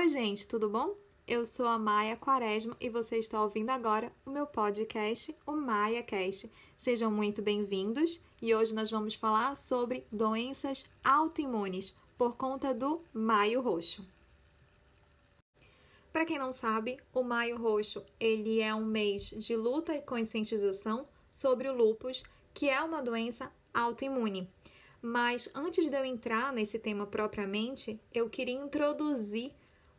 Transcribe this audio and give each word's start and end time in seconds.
Oi, 0.00 0.08
gente, 0.08 0.46
tudo 0.46 0.66
bom? 0.66 0.96
Eu 1.28 1.44
sou 1.44 1.66
a 1.66 1.78
Maia 1.78 2.16
Quaresma 2.16 2.74
e 2.80 2.88
você 2.88 3.18
está 3.18 3.42
ouvindo 3.42 3.68
agora 3.68 4.10
o 4.24 4.30
meu 4.30 4.46
podcast, 4.46 5.36
o 5.46 5.52
Maia 5.52 6.02
Cast. 6.02 6.50
Sejam 6.78 7.10
muito 7.10 7.42
bem-vindos 7.42 8.18
e 8.40 8.54
hoje 8.54 8.74
nós 8.74 8.90
vamos 8.90 9.14
falar 9.14 9.54
sobre 9.56 10.06
doenças 10.10 10.86
autoimunes 11.04 11.94
por 12.16 12.34
conta 12.34 12.72
do 12.72 13.02
Maio 13.12 13.60
Roxo. 13.60 14.02
Para 16.10 16.24
quem 16.24 16.38
não 16.38 16.50
sabe, 16.50 16.96
o 17.12 17.22
Maio 17.22 17.58
Roxo 17.58 18.02
ele 18.18 18.58
é 18.58 18.74
um 18.74 18.86
mês 18.86 19.24
de 19.24 19.54
luta 19.54 19.94
e 19.94 20.00
conscientização 20.00 21.06
sobre 21.30 21.68
o 21.68 21.76
lúpus, 21.76 22.22
que 22.54 22.70
é 22.70 22.80
uma 22.80 23.02
doença 23.02 23.52
autoimune. 23.74 24.48
Mas 25.02 25.50
antes 25.54 25.86
de 25.86 25.94
eu 25.94 26.06
entrar 26.06 26.54
nesse 26.54 26.78
tema 26.78 27.06
propriamente, 27.06 28.00
eu 28.14 28.30
queria 28.30 28.54
introduzir 28.54 29.52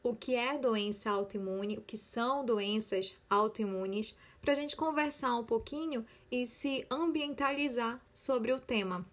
o 0.03 0.15
que 0.15 0.35
é 0.35 0.57
doença 0.57 1.09
autoimune, 1.09 1.77
o 1.77 1.81
que 1.81 1.97
são 1.97 2.45
doenças 2.45 3.15
autoimunes, 3.29 4.15
para 4.41 4.53
a 4.53 4.55
gente 4.55 4.75
conversar 4.75 5.35
um 5.35 5.43
pouquinho 5.43 6.05
e 6.31 6.47
se 6.47 6.85
ambientalizar 6.89 8.01
sobre 8.13 8.51
o 8.51 8.59
tema. 8.59 9.05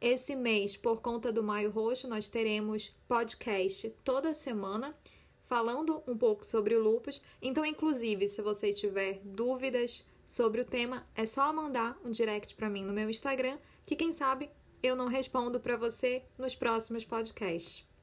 Esse 0.00 0.34
mês, 0.34 0.76
por 0.76 1.00
conta 1.00 1.32
do 1.32 1.42
Maio 1.42 1.70
Roxo, 1.70 2.08
nós 2.08 2.28
teremos 2.28 2.94
podcast 3.06 3.90
toda 4.02 4.34
semana 4.34 4.94
falando 5.42 6.02
um 6.06 6.16
pouco 6.16 6.44
sobre 6.44 6.74
o 6.74 6.82
lupus. 6.82 7.20
Então, 7.40 7.64
inclusive, 7.64 8.28
se 8.28 8.42
você 8.42 8.72
tiver 8.72 9.20
dúvidas 9.24 10.04
sobre 10.26 10.60
o 10.60 10.64
tema, 10.64 11.06
é 11.14 11.26
só 11.26 11.52
mandar 11.52 11.98
um 12.04 12.10
direct 12.10 12.54
para 12.54 12.70
mim 12.70 12.82
no 12.84 12.92
meu 12.92 13.08
Instagram, 13.10 13.58
que 13.86 13.96
quem 13.96 14.12
sabe 14.12 14.50
eu 14.82 14.96
não 14.96 15.06
respondo 15.06 15.60
para 15.60 15.76
você 15.76 16.22
nos 16.38 16.54
próximos 16.54 17.04
podcasts. 17.04 17.93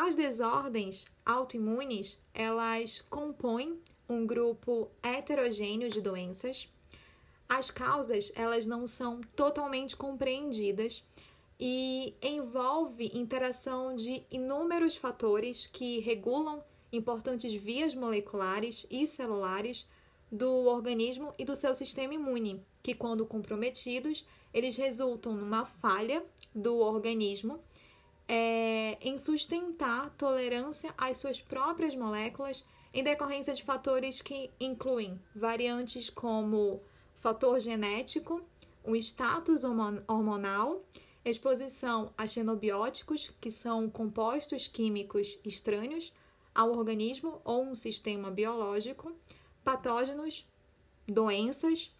As 0.00 0.14
desordens 0.14 1.06
autoimunes, 1.26 2.20
elas 2.32 3.04
compõem 3.10 3.80
um 4.08 4.24
grupo 4.24 4.88
heterogêneo 5.02 5.90
de 5.90 6.00
doenças. 6.00 6.68
As 7.48 7.72
causas, 7.72 8.30
elas 8.36 8.64
não 8.64 8.86
são 8.86 9.20
totalmente 9.34 9.96
compreendidas 9.96 11.02
e 11.58 12.14
envolve 12.22 13.10
interação 13.12 13.96
de 13.96 14.22
inúmeros 14.30 14.94
fatores 14.94 15.66
que 15.66 15.98
regulam 15.98 16.62
importantes 16.92 17.52
vias 17.52 17.92
moleculares 17.92 18.86
e 18.88 19.04
celulares 19.04 19.84
do 20.30 20.66
organismo 20.66 21.34
e 21.36 21.44
do 21.44 21.56
seu 21.56 21.74
sistema 21.74 22.14
imune, 22.14 22.62
que 22.84 22.94
quando 22.94 23.26
comprometidos, 23.26 24.24
eles 24.54 24.76
resultam 24.76 25.34
numa 25.34 25.66
falha 25.66 26.24
do 26.54 26.78
organismo 26.78 27.58
é, 28.28 28.98
em 29.00 29.16
sustentar 29.16 30.10
tolerância 30.10 30.92
às 30.98 31.16
suas 31.16 31.40
próprias 31.40 31.96
moléculas 31.96 32.62
em 32.92 33.02
decorrência 33.02 33.54
de 33.54 33.64
fatores 33.64 34.20
que 34.20 34.50
incluem 34.60 35.18
variantes 35.34 36.10
como 36.10 36.82
fator 37.16 37.58
genético, 37.58 38.42
o 38.84 38.94
status 38.96 39.64
hormonal, 39.64 40.84
exposição 41.24 42.12
a 42.16 42.26
xenobióticos, 42.26 43.30
que 43.40 43.50
são 43.50 43.88
compostos 43.88 44.68
químicos 44.68 45.38
estranhos 45.44 46.12
ao 46.54 46.72
organismo 46.72 47.40
ou 47.44 47.64
um 47.64 47.74
sistema 47.74 48.30
biológico, 48.30 49.12
patógenos, 49.62 50.46
doenças, 51.06 51.94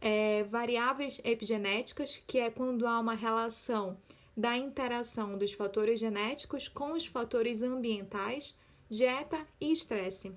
é, 0.00 0.44
variáveis 0.44 1.20
epigenéticas, 1.24 2.22
que 2.26 2.38
é 2.38 2.50
quando 2.50 2.86
há 2.86 2.98
uma 2.98 3.14
relação 3.14 3.98
da 4.40 4.56
interação 4.56 5.36
dos 5.36 5.52
fatores 5.52 6.00
genéticos 6.00 6.66
com 6.66 6.92
os 6.92 7.04
fatores 7.04 7.62
ambientais, 7.62 8.56
dieta 8.88 9.46
e 9.60 9.70
estresse. 9.70 10.32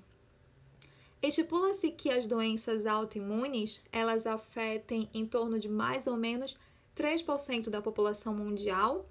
Estipula-se 1.22 1.90
que 1.90 2.10
as 2.10 2.26
doenças 2.26 2.84
autoimunes, 2.84 3.82
elas 3.90 4.26
afetem 4.26 5.08
em 5.14 5.24
torno 5.24 5.58
de 5.58 5.70
mais 5.70 6.06
ou 6.06 6.18
menos 6.18 6.54
3% 6.94 7.70
da 7.70 7.80
população 7.80 8.34
mundial, 8.34 9.08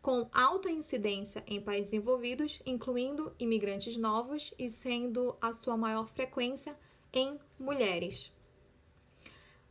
com 0.00 0.26
alta 0.32 0.70
incidência 0.70 1.44
em 1.46 1.60
países 1.60 1.90
desenvolvidos, 1.90 2.62
incluindo 2.64 3.34
imigrantes 3.38 3.98
novos 3.98 4.54
e 4.58 4.70
sendo 4.70 5.36
a 5.38 5.52
sua 5.52 5.76
maior 5.76 6.08
frequência 6.08 6.74
em 7.12 7.38
mulheres. 7.58 8.32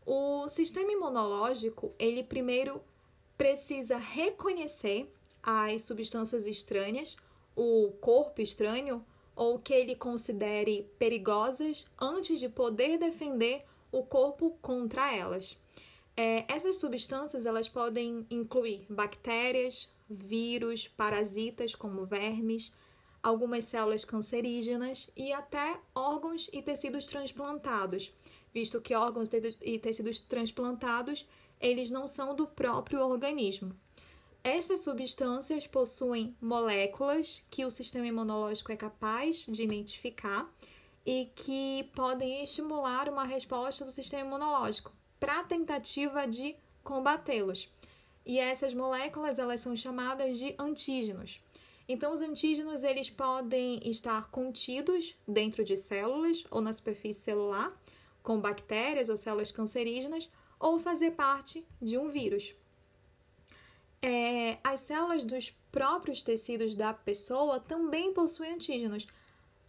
O 0.05 0.47
sistema 0.47 0.91
imunológico, 0.91 1.91
ele 1.97 2.23
primeiro 2.23 2.79
precisa 3.39 3.95
reconhecer 3.95 5.09
as 5.41 5.83
substâncias 5.83 6.45
estranhas, 6.45 7.15
o 7.55 7.93
corpo 8.01 8.41
estranho, 8.41 9.01
ou 9.33 9.57
que 9.57 9.73
ele 9.73 9.95
considere 9.95 10.91
perigosas 10.99 11.85
antes 11.97 12.37
de 12.37 12.49
poder 12.49 12.97
defender 12.97 13.63
o 13.93 14.03
corpo 14.03 14.57
contra 14.61 15.15
elas. 15.15 15.57
É, 16.17 16.43
essas 16.53 16.75
substâncias 16.81 17.45
elas 17.45 17.69
podem 17.69 18.27
incluir 18.29 18.85
bactérias, 18.89 19.89
vírus, 20.09 20.89
parasitas 20.89 21.73
como 21.73 22.05
vermes, 22.05 22.73
algumas 23.23 23.63
células 23.63 24.03
cancerígenas 24.03 25.09
e 25.15 25.31
até 25.31 25.79
órgãos 25.95 26.49
e 26.51 26.61
tecidos 26.61 27.05
transplantados, 27.05 28.13
visto 28.53 28.81
que 28.81 28.93
órgãos 28.93 29.29
e 29.61 29.79
tecidos 29.79 30.19
transplantados 30.19 31.25
eles 31.59 31.89
não 31.89 32.07
são 32.07 32.35
do 32.35 32.47
próprio 32.47 33.01
organismo. 33.01 33.75
Estas 34.43 34.81
substâncias 34.81 35.67
possuem 35.67 36.35
moléculas 36.41 37.43
que 37.49 37.65
o 37.65 37.71
sistema 37.71 38.07
imunológico 38.07 38.71
é 38.71 38.77
capaz 38.77 39.45
de 39.47 39.63
identificar 39.63 40.49
e 41.05 41.25
que 41.35 41.89
podem 41.93 42.43
estimular 42.43 43.09
uma 43.09 43.25
resposta 43.25 43.83
do 43.83 43.91
sistema 43.91 44.27
imunológico 44.27 44.93
para 45.19 45.41
a 45.41 45.43
tentativa 45.43 46.25
de 46.25 46.55
combatê-los. 46.83 47.67
E 48.25 48.39
essas 48.39 48.73
moléculas 48.73 49.39
elas 49.39 49.59
são 49.59 49.75
chamadas 49.75 50.37
de 50.37 50.55
antígenos. 50.57 51.41
Então, 51.87 52.13
os 52.13 52.21
antígenos 52.21 52.83
eles 52.83 53.09
podem 53.09 53.79
estar 53.89 54.29
contidos 54.29 55.17
dentro 55.27 55.63
de 55.63 55.75
células 55.75 56.45
ou 56.51 56.61
na 56.61 56.71
superfície 56.71 57.21
celular, 57.21 57.75
com 58.21 58.39
bactérias 58.39 59.09
ou 59.09 59.17
células 59.17 59.51
cancerígenas, 59.51 60.29
ou 60.59 60.77
fazer 60.79 61.11
parte 61.11 61.65
de 61.81 61.97
um 61.97 62.09
vírus. 62.09 62.53
É, 64.01 64.57
as 64.63 64.81
células 64.81 65.23
dos 65.23 65.51
próprios 65.71 66.21
tecidos 66.21 66.75
da 66.75 66.93
pessoa 66.93 67.59
também 67.59 68.13
possuem 68.13 68.53
antígenos. 68.53 69.07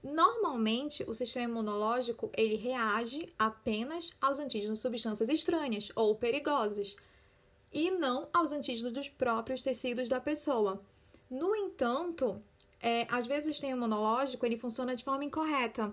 Normalmente, 0.02 1.04
o 1.06 1.14
sistema 1.14 1.50
imunológico 1.50 2.30
ele 2.36 2.56
reage 2.56 3.32
apenas 3.38 4.12
aos 4.20 4.38
antígenos 4.38 4.80
substâncias 4.80 5.28
estranhas 5.28 5.90
ou 5.94 6.14
perigosas 6.14 6.96
e 7.72 7.90
não 7.90 8.28
aos 8.32 8.50
antígenos 8.50 8.92
dos 8.92 9.08
próprios 9.08 9.62
tecidos 9.62 10.08
da 10.08 10.20
pessoa. 10.20 10.82
No 11.30 11.54
entanto, 11.54 12.42
é, 12.80 13.06
às 13.10 13.26
vezes 13.26 13.50
o 13.50 13.52
sistema 13.52 13.76
imunológico 13.76 14.46
ele 14.46 14.56
funciona 14.56 14.96
de 14.96 15.04
forma 15.04 15.24
incorreta 15.24 15.92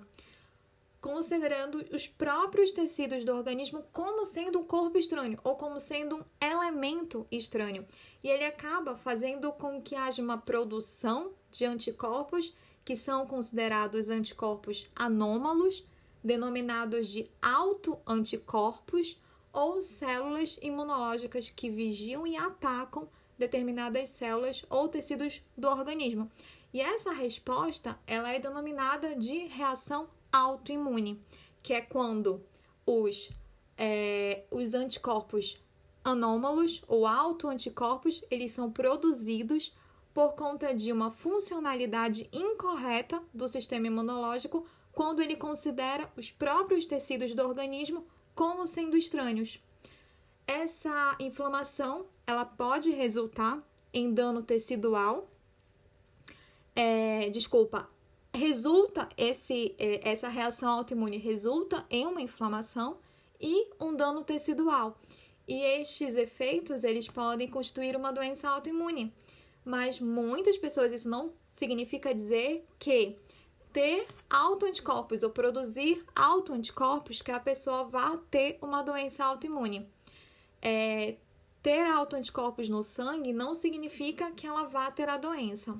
considerando 1.07 1.85
os 1.93 2.05
próprios 2.05 2.73
tecidos 2.73 3.23
do 3.23 3.33
organismo 3.33 3.81
como 3.93 4.25
sendo 4.25 4.59
um 4.59 4.65
corpo 4.65 4.97
estranho 4.97 5.39
ou 5.41 5.55
como 5.55 5.79
sendo 5.79 6.17
um 6.17 6.23
elemento 6.45 7.25
estranho. 7.31 7.87
E 8.21 8.27
ele 8.27 8.43
acaba 8.43 8.93
fazendo 8.93 9.53
com 9.53 9.81
que 9.81 9.95
haja 9.95 10.21
uma 10.21 10.37
produção 10.37 11.31
de 11.49 11.63
anticorpos 11.63 12.53
que 12.83 12.97
são 12.97 13.25
considerados 13.25 14.09
anticorpos 14.09 14.89
anômalos, 14.93 15.85
denominados 16.21 17.07
de 17.07 17.31
autoanticorpos 17.41 19.17
ou 19.53 19.79
células 19.79 20.59
imunológicas 20.61 21.49
que 21.49 21.69
vigiam 21.69 22.27
e 22.27 22.35
atacam 22.35 23.07
determinadas 23.37 24.09
células 24.09 24.65
ou 24.69 24.89
tecidos 24.89 25.41
do 25.57 25.69
organismo. 25.69 26.29
E 26.73 26.81
essa 26.81 27.13
resposta, 27.13 27.97
ela 28.05 28.33
é 28.33 28.39
denominada 28.39 29.15
de 29.15 29.45
reação 29.47 30.09
autoimune, 30.31 31.21
que 31.61 31.73
é 31.73 31.81
quando 31.81 32.41
os, 32.85 33.29
é, 33.77 34.43
os 34.51 34.73
anticorpos 34.73 35.57
anômalos 36.03 36.81
ou 36.87 37.05
autoanticorpos, 37.05 38.23
eles 38.31 38.53
são 38.53 38.71
produzidos 38.71 39.73
por 40.13 40.33
conta 40.33 40.73
de 40.73 40.91
uma 40.91 41.11
funcionalidade 41.11 42.29
incorreta 42.31 43.21
do 43.33 43.47
sistema 43.47 43.87
imunológico 43.87 44.65
quando 44.93 45.21
ele 45.21 45.35
considera 45.35 46.11
os 46.17 46.31
próprios 46.31 46.85
tecidos 46.85 47.35
do 47.35 47.43
organismo 47.43 48.07
como 48.33 48.65
sendo 48.65 48.97
estranhos. 48.97 49.59
Essa 50.47 51.15
inflamação, 51.19 52.05
ela 52.25 52.45
pode 52.45 52.89
resultar 52.89 53.61
em 53.93 54.13
dano 54.13 54.41
tecidual, 54.41 55.29
é, 56.75 57.29
desculpa, 57.29 57.89
resulta 58.37 59.09
esse, 59.17 59.75
é, 59.77 60.09
essa 60.09 60.29
reação 60.29 60.69
autoimune 60.69 61.17
resulta 61.17 61.85
em 61.89 62.05
uma 62.05 62.21
inflamação 62.21 62.97
e 63.41 63.67
um 63.79 63.95
dano 63.95 64.23
tecidual. 64.23 64.97
E 65.47 65.61
estes 65.61 66.15
efeitos 66.15 66.83
eles 66.83 67.07
podem 67.07 67.47
constituir 67.47 67.95
uma 67.95 68.11
doença 68.11 68.49
autoimune. 68.49 69.13
Mas 69.65 69.99
muitas 69.99 70.57
pessoas 70.57 70.91
isso 70.91 71.09
não 71.09 71.33
significa 71.51 72.13
dizer 72.13 72.65
que 72.79 73.17
ter 73.73 74.07
autoanticorpos 74.29 75.23
ou 75.23 75.29
produzir 75.29 76.03
autoanticorpos 76.15 77.21
que 77.21 77.31
a 77.31 77.39
pessoa 77.39 77.83
vá 77.83 78.17
ter 78.29 78.57
uma 78.61 78.81
doença 78.81 79.25
autoimune. 79.25 79.87
É, 80.61 81.15
ter 81.61 81.85
autoanticorpos 81.85 82.69
no 82.69 82.81
sangue 82.81 83.33
não 83.33 83.53
significa 83.53 84.31
que 84.31 84.47
ela 84.47 84.63
vá 84.63 84.89
ter 84.89 85.09
a 85.09 85.17
doença. 85.17 85.75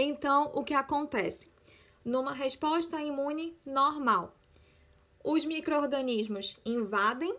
Então, 0.00 0.52
o 0.54 0.62
que 0.62 0.74
acontece? 0.74 1.50
Numa 2.04 2.32
resposta 2.32 3.02
imune 3.02 3.58
normal, 3.66 4.32
os 5.24 5.44
micro-organismos 5.44 6.56
invadem 6.64 7.34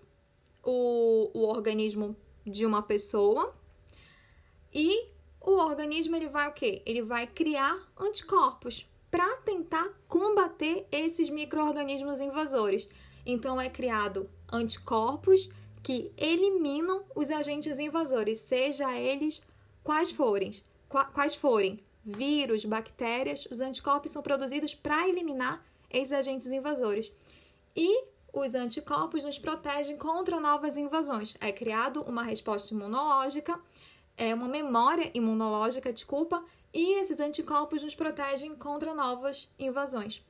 o, 0.61 1.31
o 1.33 1.47
organismo 1.47 2.17
de 2.45 2.65
uma 2.65 2.81
pessoa 2.81 3.55
e 4.73 5.07
o 5.39 5.51
organismo 5.51 6.17
ele 6.17 6.27
vai 6.27 6.49
o 6.49 6.53
quê? 6.53 6.81
Ele 6.85 7.01
vai 7.01 7.25
criar 7.27 7.79
anticorpos 7.97 8.85
para 9.09 9.37
tentar 9.37 9.87
combater 10.09 10.85
esses 10.91 11.29
micro-organismos 11.29 12.19
invasores. 12.19 12.89
Então 13.25 13.59
é 13.59 13.69
criado 13.69 14.29
anticorpos 14.51 15.49
que 15.81 16.11
eliminam 16.17 17.05
os 17.15 17.31
agentes 17.31 17.79
invasores, 17.79 18.39
seja 18.39 18.93
eles 18.99 19.41
quais 19.81 20.11
forem, 20.11 20.51
quais 21.13 21.33
forem, 21.33 21.79
vírus, 22.15 22.65
bactérias, 22.65 23.47
os 23.51 23.61
anticorpos 23.61 24.11
são 24.11 24.21
produzidos 24.21 24.73
para 24.75 25.07
eliminar 25.07 25.63
esses 25.89 26.11
agentes 26.11 26.47
invasores. 26.47 27.11
E 27.75 28.03
os 28.31 28.53
anticorpos 28.55 29.23
nos 29.23 29.39
protegem 29.39 29.97
contra 29.97 30.39
novas 30.39 30.77
invasões. 30.77 31.35
É 31.39 31.51
criado 31.51 32.01
uma 32.03 32.23
resposta 32.23 32.73
imunológica, 32.73 33.59
é 34.17 34.33
uma 34.33 34.47
memória 34.47 35.09
imunológica, 35.13 35.91
desculpa, 35.93 36.43
e 36.73 36.99
esses 36.99 37.19
anticorpos 37.19 37.81
nos 37.81 37.95
protegem 37.95 38.55
contra 38.55 38.93
novas 38.93 39.49
invasões. 39.57 40.23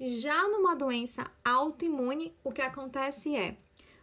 Já 0.00 0.48
numa 0.48 0.74
doença 0.74 1.30
autoimune, 1.44 2.34
o 2.44 2.52
que 2.52 2.62
acontece 2.62 3.34
é 3.34 3.56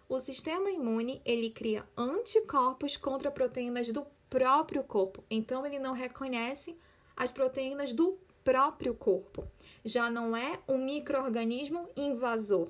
o 0.08 0.20
sistema 0.20 0.70
imune 0.70 1.22
ele 1.26 1.50
cria 1.50 1.84
anticorpos 1.98 2.96
contra 2.96 3.32
proteínas 3.32 3.88
do 3.92 4.06
próprio 4.30 4.84
corpo. 4.84 5.24
Então 5.30 5.66
ele 5.66 5.80
não 5.80 5.94
reconhece 5.94 6.78
as 7.16 7.32
proteínas 7.32 7.94
do 7.94 8.18
próprio 8.44 8.94
corpo. 8.94 9.48
Já 9.84 10.10
não 10.10 10.36
é 10.36 10.60
um 10.68 10.78
microorganismo 10.78 11.90
invasor. 11.96 12.70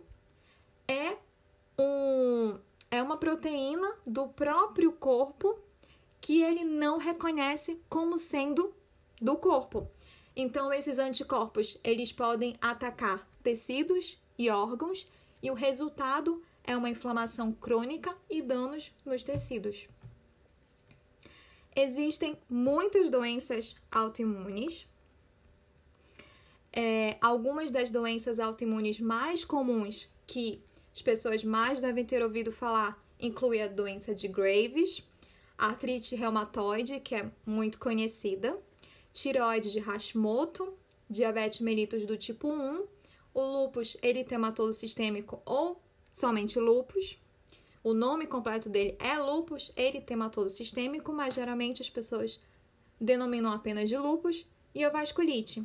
É 0.88 1.18
um 1.78 2.60
é 2.92 3.02
uma 3.02 3.18
proteína 3.18 3.94
do 4.06 4.28
próprio 4.28 4.92
corpo 4.94 5.60
que 6.22 6.42
ele 6.42 6.64
não 6.64 6.98
reconhece 6.98 7.80
como 7.90 8.18
sendo 8.18 8.74
do 9.22 9.36
corpo. 9.36 9.90
Então 10.36 10.72
esses 10.72 10.98
anticorpos, 10.98 11.78
eles 11.84 12.12
podem 12.12 12.56
atacar 12.62 13.28
tecidos 13.44 14.18
e 14.38 14.50
órgãos 14.50 15.08
e 15.42 15.52
o 15.52 15.54
resultado 15.54 16.42
é 16.64 16.76
uma 16.76 16.90
inflamação 16.90 17.52
crônica 17.52 18.16
e 18.30 18.42
danos 18.42 18.92
nos 19.06 19.24
tecidos. 19.24 19.88
Existem 21.76 22.38
muitas 22.50 23.10
doenças 23.10 23.76
autoimunes. 23.92 24.88
É, 26.72 27.18
algumas 27.22 27.70
das 27.72 27.92
doenças 27.92 28.40
autoimunes 28.40 29.00
mais 29.00 29.44
comuns 29.44 30.08
que 30.26 30.62
as 30.94 31.02
pessoas 31.02 31.44
mais 31.44 31.82
devem 31.82 32.06
ter 32.06 32.24
ouvido 32.24 32.52
falar 32.52 33.04
incluem 33.20 33.62
a 33.62 33.68
doença 33.68 34.14
de 34.14 34.28
Graves, 34.28 35.04
artrite 35.58 36.16
reumatoide, 36.16 37.00
que 37.00 37.16
é 37.16 37.30
muito 37.46 37.80
conhecida, 37.80 38.58
tireoide 39.14 39.72
de 39.72 39.80
Hashimoto, 39.80 40.74
diabetes 41.10 41.62
mellitus 41.62 42.06
do 42.06 42.18
tipo 42.18 42.48
1, 42.48 42.86
o 43.34 43.42
lúpus 43.42 43.98
eritematoso 44.02 44.74
sistêmico 44.74 45.42
ou 45.46 45.82
somente 46.12 46.60
lúpus. 46.60 47.18
O 47.86 47.94
nome 47.94 48.26
completo 48.26 48.68
dele 48.68 48.98
é 48.98 49.16
lúpus 49.20 49.72
eritematoso 49.78 50.56
sistêmico, 50.56 51.14
mas 51.14 51.36
geralmente 51.36 51.84
as 51.84 51.90
pessoas 51.90 52.42
denominam 53.00 53.52
apenas 53.52 53.88
de 53.88 53.96
lúpus 53.96 54.44
e 54.74 54.84
a 54.84 54.90
vasculite. 54.90 55.64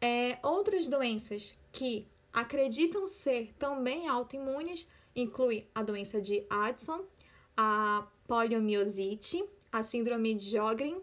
É, 0.00 0.38
outras 0.42 0.88
doenças 0.88 1.54
que 1.70 2.06
acreditam 2.32 3.06
ser 3.06 3.52
também 3.58 4.08
autoimunes 4.08 4.88
incluem 5.14 5.68
a 5.74 5.82
doença 5.82 6.22
de 6.22 6.42
Addison, 6.48 7.04
a 7.54 8.06
poliomiosite, 8.26 9.44
a 9.70 9.82
síndrome 9.82 10.32
de 10.36 10.46
Sjögren, 10.46 11.02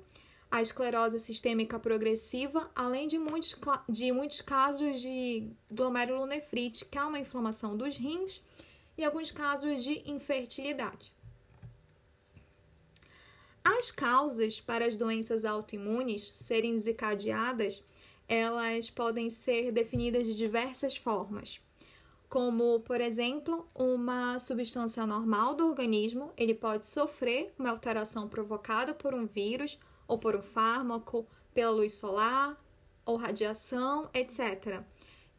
a 0.49 0.63
esclerose 0.63 1.19
sistêmica 1.19 1.77
progressiva, 1.77 2.71
além 2.75 3.07
de 3.07 3.19
muitos, 3.19 3.55
de 3.87 4.11
muitos 4.11 4.41
casos 4.41 4.99
de 4.99 5.47
glomerulonefrite, 5.69 6.85
que 6.85 6.97
é 6.97 7.03
uma 7.03 7.19
inflamação 7.19 7.77
dos 7.77 7.95
rins, 7.95 8.41
e 8.97 9.03
alguns 9.03 9.31
casos 9.31 9.83
de 9.83 10.01
infertilidade. 10.09 11.13
As 13.63 13.89
causas 13.89 14.61
para 14.61 14.85
as 14.85 14.95
doenças 14.95 15.43
autoimunes 15.43 16.31
serem 16.35 16.75
desencadeadas, 16.75 17.83
elas 18.27 18.89
podem 18.89 19.29
ser 19.29 19.71
definidas 19.71 20.27
de 20.27 20.35
diversas 20.35 20.95
formas, 20.95 21.59
como, 22.29 22.79
por 22.81 23.01
exemplo, 23.01 23.67
uma 23.73 24.39
substância 24.39 25.05
normal 25.05 25.53
do 25.53 25.67
organismo, 25.67 26.31
ele 26.35 26.53
pode 26.53 26.85
sofrer 26.85 27.53
uma 27.57 27.69
alteração 27.69 28.27
provocada 28.27 28.93
por 28.93 29.13
um 29.13 29.25
vírus 29.25 29.79
ou 30.07 30.17
por 30.17 30.35
um 30.35 30.41
fármaco, 30.41 31.25
pela 31.53 31.71
luz 31.71 31.93
solar 31.93 32.61
ou 33.05 33.15
radiação, 33.15 34.09
etc 34.13 34.83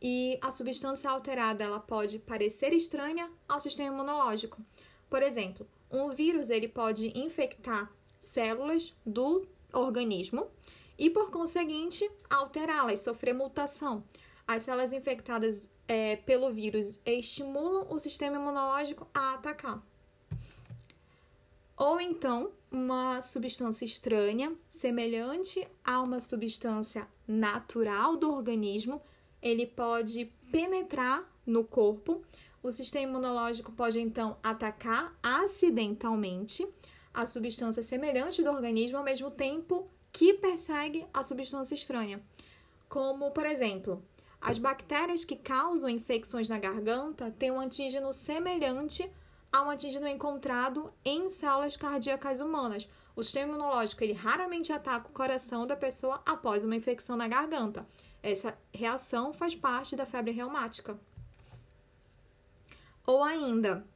e 0.00 0.38
a 0.42 0.50
substância 0.50 1.10
alterada 1.10 1.64
ela 1.64 1.80
pode 1.80 2.18
parecer 2.18 2.72
estranha 2.72 3.30
ao 3.48 3.60
sistema 3.60 3.94
imunológico. 3.94 4.60
Por 5.08 5.22
exemplo, 5.22 5.66
um 5.90 6.10
vírus 6.10 6.50
ele 6.50 6.68
pode 6.68 7.16
infectar 7.18 7.90
células 8.20 8.94
do 9.04 9.46
organismo 9.72 10.50
e, 10.98 11.08
por 11.10 11.30
conseguinte, 11.30 12.10
alterá-las, 12.28 13.00
sofrer 13.00 13.34
mutação. 13.34 14.04
As 14.46 14.62
células 14.62 14.92
infectadas 14.92 15.68
é, 15.88 16.16
pelo 16.16 16.52
vírus 16.52 16.98
estimulam 17.04 17.86
o 17.90 17.98
sistema 17.98 18.36
imunológico 18.36 19.06
a 19.14 19.34
atacar. 19.34 19.82
Ou 21.76 22.00
então, 22.00 22.52
uma 22.70 23.20
substância 23.20 23.84
estranha, 23.84 24.54
semelhante 24.68 25.66
a 25.84 26.00
uma 26.00 26.20
substância 26.20 27.06
natural 27.28 28.16
do 28.16 28.32
organismo, 28.32 29.02
ele 29.42 29.66
pode 29.66 30.26
penetrar 30.50 31.24
no 31.46 31.64
corpo. 31.64 32.22
O 32.62 32.70
sistema 32.70 33.10
imunológico 33.10 33.72
pode 33.72 33.98
então 33.98 34.36
atacar 34.42 35.16
acidentalmente 35.22 36.66
a 37.14 37.26
substância 37.26 37.82
semelhante 37.82 38.42
do 38.42 38.50
organismo 38.50 38.98
ao 38.98 39.04
mesmo 39.04 39.30
tempo 39.30 39.88
que 40.12 40.34
persegue 40.34 41.06
a 41.12 41.22
substância 41.22 41.74
estranha. 41.74 42.20
Como, 42.88 43.30
por 43.30 43.46
exemplo, 43.46 44.02
as 44.40 44.58
bactérias 44.58 45.24
que 45.24 45.36
causam 45.36 45.88
infecções 45.88 46.48
na 46.48 46.58
garganta 46.58 47.34
têm 47.38 47.50
um 47.50 47.60
antígeno 47.60 48.12
semelhante 48.12 49.10
ao 49.52 49.70
antígeno 49.70 50.06
encontrado 50.06 50.92
em 51.04 51.30
células 51.30 51.76
cardíacas 51.76 52.40
humanas. 52.40 52.88
O 53.14 53.22
sistema 53.22 53.54
imunológico 53.54 54.04
ele 54.04 54.12
raramente 54.12 54.72
ataca 54.72 55.08
o 55.08 55.12
coração 55.12 55.66
da 55.66 55.74
pessoa 55.74 56.20
após 56.26 56.62
uma 56.62 56.76
infecção 56.76 57.16
na 57.16 57.26
garganta. 57.26 57.86
Essa 58.26 58.58
reação 58.74 59.32
faz 59.32 59.54
parte 59.54 59.94
da 59.94 60.04
febre 60.04 60.32
reumática. 60.32 60.98
Ou 63.06 63.22
ainda, 63.22 63.86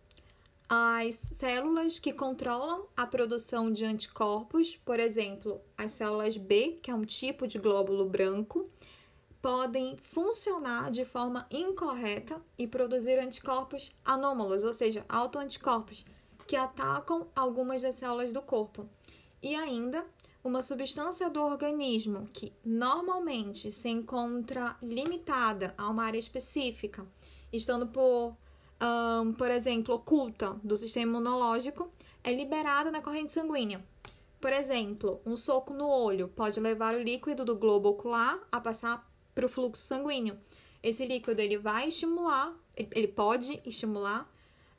as 0.68 1.16
células 1.16 1.98
que 1.98 2.12
controlam 2.12 2.86
a 2.96 3.04
produção 3.04 3.72
de 3.72 3.84
anticorpos, 3.84 4.76
por 4.84 5.00
exemplo, 5.00 5.60
as 5.76 5.90
células 5.90 6.36
B, 6.36 6.78
que 6.80 6.92
é 6.92 6.94
um 6.94 7.04
tipo 7.04 7.44
de 7.48 7.58
glóbulo 7.58 8.08
branco, 8.08 8.70
podem 9.42 9.96
funcionar 9.96 10.92
de 10.92 11.04
forma 11.04 11.44
incorreta 11.50 12.40
e 12.56 12.68
produzir 12.68 13.18
anticorpos 13.18 13.90
anômalos, 14.04 14.62
ou 14.62 14.72
seja, 14.72 15.04
autoanticorpos, 15.08 16.04
que 16.46 16.54
atacam 16.54 17.26
algumas 17.34 17.82
das 17.82 17.96
células 17.96 18.32
do 18.32 18.40
corpo. 18.40 18.88
E 19.42 19.56
ainda, 19.56 20.06
uma 20.42 20.62
substância 20.62 21.28
do 21.28 21.42
organismo 21.42 22.28
que 22.32 22.52
normalmente 22.64 23.70
se 23.70 23.88
encontra 23.88 24.76
limitada 24.82 25.74
a 25.76 25.88
uma 25.88 26.04
área 26.04 26.18
específica, 26.18 27.06
estando 27.52 27.86
por, 27.86 28.36
um, 28.80 29.32
por 29.34 29.50
exemplo, 29.50 29.94
oculta 29.94 30.58
do 30.64 30.76
sistema 30.76 31.12
imunológico, 31.12 31.92
é 32.24 32.32
liberada 32.32 32.90
na 32.90 33.02
corrente 33.02 33.32
sanguínea. 33.32 33.84
Por 34.40 34.52
exemplo, 34.52 35.20
um 35.26 35.36
soco 35.36 35.74
no 35.74 35.86
olho 35.86 36.28
pode 36.28 36.58
levar 36.58 36.94
o 36.94 37.02
líquido 37.02 37.44
do 37.44 37.56
globo 37.56 37.90
ocular 37.90 38.38
a 38.50 38.58
passar 38.58 39.06
para 39.34 39.44
o 39.44 39.48
fluxo 39.48 39.82
sanguíneo. 39.82 40.38
Esse 40.82 41.04
líquido 41.04 41.42
ele 41.42 41.58
vai 41.58 41.88
estimular, 41.88 42.54
ele 42.74 43.08
pode 43.08 43.60
estimular 43.66 44.26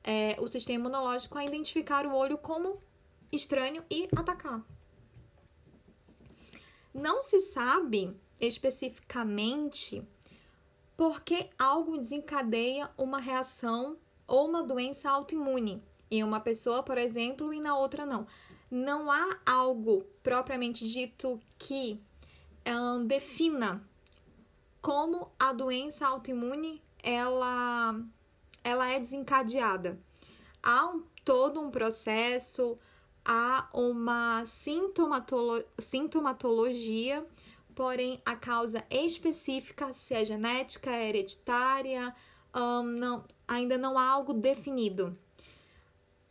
é, 0.03 0.35
o 0.39 0.47
sistema 0.47 0.79
imunológico 0.79 1.37
a 1.37 1.45
identificar 1.45 2.07
o 2.07 2.15
olho 2.15 2.39
como 2.39 2.79
estranho 3.31 3.83
e 3.89 4.09
atacar. 4.15 4.63
Não 6.93 7.21
se 7.21 7.39
sabe 7.39 8.15
especificamente 8.39 10.05
por 10.97 11.21
que 11.21 11.49
algo 11.57 11.97
desencadeia 11.97 12.89
uma 12.97 13.19
reação 13.19 13.97
ou 14.27 14.47
uma 14.47 14.61
doença 14.61 15.09
autoimune 15.09 15.81
em 16.09 16.23
uma 16.23 16.39
pessoa, 16.39 16.83
por 16.83 16.97
exemplo, 16.97 17.53
e 17.53 17.61
na 17.61 17.77
outra 17.77 18.05
não. 18.05 18.27
Não 18.69 19.09
há 19.11 19.37
algo 19.45 20.05
propriamente 20.21 20.87
dito 20.87 21.39
que 21.57 21.99
um, 22.65 23.05
defina 23.05 23.83
como 24.81 25.31
a 25.39 25.53
doença 25.53 26.07
autoimune 26.07 26.81
ela, 27.01 27.99
ela 28.63 28.89
é 28.89 28.99
desencadeada. 28.99 29.99
Há 30.61 30.87
um, 30.87 31.03
todo 31.23 31.59
um 31.59 31.71
processo, 31.71 32.77
há 33.25 33.69
uma 33.73 34.45
sintomatolo 34.45 35.63
sintomatologia, 35.79 37.25
porém 37.75 38.21
a 38.25 38.35
causa 38.35 38.83
específica, 38.89 39.93
se 39.93 40.13
é 40.13 40.25
genética, 40.25 40.89
é 40.89 41.09
hereditária, 41.09 42.15
um, 42.55 42.83
não, 42.83 43.23
ainda 43.47 43.77
não 43.77 43.97
há 43.97 44.07
algo 44.07 44.33
definido. 44.33 45.17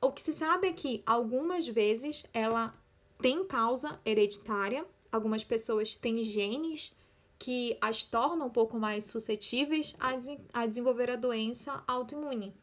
O 0.00 0.10
que 0.10 0.22
se 0.22 0.32
sabe 0.32 0.68
é 0.68 0.72
que 0.72 1.02
algumas 1.04 1.66
vezes 1.66 2.24
ela 2.32 2.74
tem 3.18 3.44
causa 3.44 4.00
hereditária, 4.04 4.86
algumas 5.12 5.44
pessoas 5.44 5.96
têm 5.96 6.24
genes 6.24 6.94
que 7.38 7.76
as 7.80 8.04
tornam 8.04 8.46
um 8.46 8.50
pouco 8.50 8.78
mais 8.78 9.04
suscetíveis 9.04 9.94
a, 9.98 10.12
a 10.62 10.66
desenvolver 10.66 11.10
a 11.10 11.16
doença 11.16 11.82
autoimune. 11.86 12.54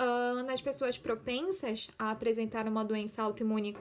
Uh, 0.00 0.42
nas 0.44 0.60
pessoas 0.60 0.96
propensas 0.96 1.88
a 1.98 2.10
apresentar 2.10 2.68
uma 2.68 2.84
doença 2.84 3.20
autoimune, 3.20 3.76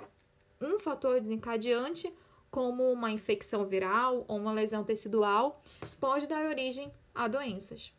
um 0.59 0.79
fator 0.79 1.21
desencadeante, 1.21 2.11
como 2.49 2.91
uma 2.91 3.11
infecção 3.11 3.65
viral 3.65 4.25
ou 4.27 4.37
uma 4.37 4.51
lesão 4.51 4.83
tecidual, 4.83 5.61
pode 5.99 6.25
dar 6.25 6.45
origem 6.45 6.91
a 7.13 7.27
doenças. 7.27 7.93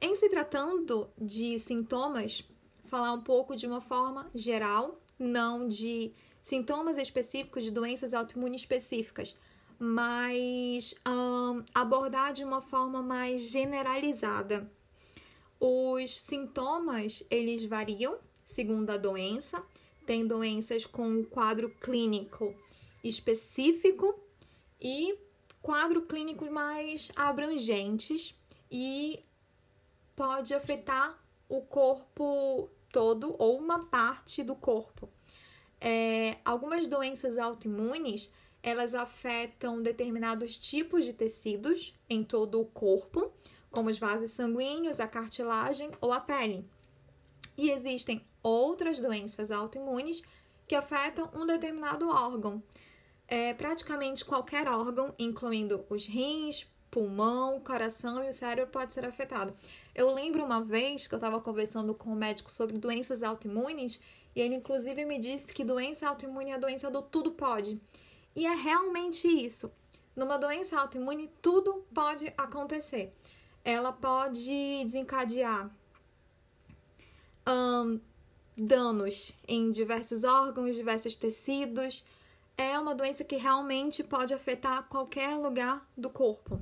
Em 0.00 0.16
se 0.16 0.28
tratando 0.28 1.08
de 1.18 1.58
sintomas, 1.58 2.44
falar 2.88 3.12
um 3.12 3.20
pouco 3.20 3.54
de 3.54 3.66
uma 3.66 3.80
forma 3.80 4.30
geral, 4.34 5.00
não 5.18 5.68
de 5.68 6.12
sintomas 6.42 6.98
específicos 6.98 7.62
de 7.62 7.70
doenças 7.70 8.12
autoimunes 8.12 8.62
específicas, 8.62 9.36
mas 9.78 10.94
um, 11.06 11.62
abordar 11.74 12.32
de 12.32 12.44
uma 12.44 12.60
forma 12.60 13.02
mais 13.02 13.42
generalizada. 13.42 14.70
Os 15.64 16.18
sintomas 16.18 17.22
eles 17.30 17.64
variam 17.64 18.18
segundo 18.44 18.90
a 18.90 18.96
doença. 18.96 19.64
Tem 20.04 20.26
doenças 20.26 20.84
com 20.84 21.24
quadro 21.24 21.70
clínico 21.70 22.52
específico 23.04 24.18
e 24.80 25.16
quadro 25.62 26.02
clínico 26.02 26.50
mais 26.50 27.12
abrangentes 27.14 28.34
e 28.68 29.24
pode 30.16 30.52
afetar 30.52 31.16
o 31.48 31.60
corpo 31.60 32.68
todo 32.90 33.36
ou 33.38 33.56
uma 33.56 33.84
parte 33.84 34.42
do 34.42 34.56
corpo. 34.56 35.08
É, 35.80 36.38
algumas 36.44 36.88
doenças 36.88 37.38
autoimunes 37.38 38.32
elas 38.64 38.96
afetam 38.96 39.80
determinados 39.80 40.58
tipos 40.58 41.04
de 41.04 41.12
tecidos 41.12 41.94
em 42.10 42.24
todo 42.24 42.60
o 42.60 42.64
corpo, 42.64 43.32
como 43.72 43.90
os 43.90 43.98
vasos 43.98 44.30
sanguíneos, 44.30 45.00
a 45.00 45.08
cartilagem 45.08 45.90
ou 46.00 46.12
a 46.12 46.20
pele. 46.20 46.64
E 47.56 47.70
existem 47.70 48.24
outras 48.42 49.00
doenças 49.00 49.50
autoimunes 49.50 50.22
que 50.68 50.76
afetam 50.76 51.28
um 51.34 51.44
determinado 51.44 52.08
órgão. 52.08 52.62
É, 53.26 53.54
praticamente 53.54 54.24
qualquer 54.24 54.68
órgão, 54.68 55.14
incluindo 55.18 55.84
os 55.88 56.06
rins, 56.06 56.66
pulmão, 56.90 57.58
coração 57.60 58.22
e 58.22 58.28
o 58.28 58.32
cérebro, 58.32 58.70
pode 58.70 58.92
ser 58.92 59.04
afetado. 59.04 59.56
Eu 59.94 60.12
lembro 60.12 60.44
uma 60.44 60.62
vez 60.62 61.06
que 61.06 61.14
eu 61.14 61.16
estava 61.16 61.40
conversando 61.40 61.94
com 61.94 62.10
um 62.10 62.14
médico 62.14 62.52
sobre 62.52 62.78
doenças 62.78 63.22
autoimunes 63.22 64.00
e 64.34 64.40
ele, 64.40 64.54
inclusive, 64.54 65.04
me 65.04 65.18
disse 65.18 65.52
que 65.52 65.64
doença 65.64 66.08
autoimune 66.08 66.50
é 66.50 66.54
a 66.54 66.58
doença 66.58 66.90
do 66.90 67.02
tudo 67.02 67.32
pode. 67.32 67.80
E 68.34 68.46
é 68.46 68.54
realmente 68.54 69.26
isso. 69.26 69.70
Numa 70.14 70.36
doença 70.36 70.78
autoimune, 70.78 71.30
tudo 71.40 71.84
pode 71.94 72.32
acontecer. 72.36 73.14
Ela 73.64 73.92
pode 73.92 74.82
desencadear 74.84 75.70
um, 77.46 78.00
danos 78.56 79.32
em 79.46 79.70
diversos 79.70 80.24
órgãos, 80.24 80.74
diversos 80.74 81.14
tecidos. 81.14 82.04
É 82.56 82.78
uma 82.78 82.94
doença 82.94 83.24
que 83.24 83.36
realmente 83.36 84.02
pode 84.02 84.34
afetar 84.34 84.88
qualquer 84.88 85.36
lugar 85.36 85.86
do 85.96 86.10
corpo. 86.10 86.60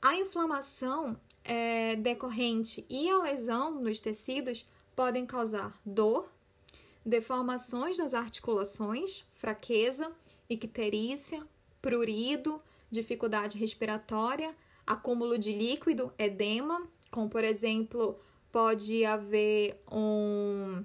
A 0.00 0.14
inflamação 0.16 1.18
é, 1.42 1.96
decorrente 1.96 2.84
e 2.88 3.08
a 3.08 3.18
lesão 3.18 3.70
nos 3.80 4.00
tecidos 4.00 4.66
podem 4.94 5.26
causar 5.26 5.78
dor, 5.84 6.30
deformações 7.04 7.98
nas 7.98 8.14
articulações, 8.14 9.24
fraqueza, 9.38 10.12
icterícia, 10.48 11.42
prurido, 11.82 12.60
dificuldade 12.90 13.58
respiratória, 13.58 14.54
acúmulo 14.86 15.38
de 15.38 15.52
líquido, 15.52 16.12
edema, 16.18 16.86
como 17.10 17.28
por 17.28 17.44
exemplo, 17.44 18.18
pode 18.50 19.04
haver 19.04 19.80
um, 19.90 20.84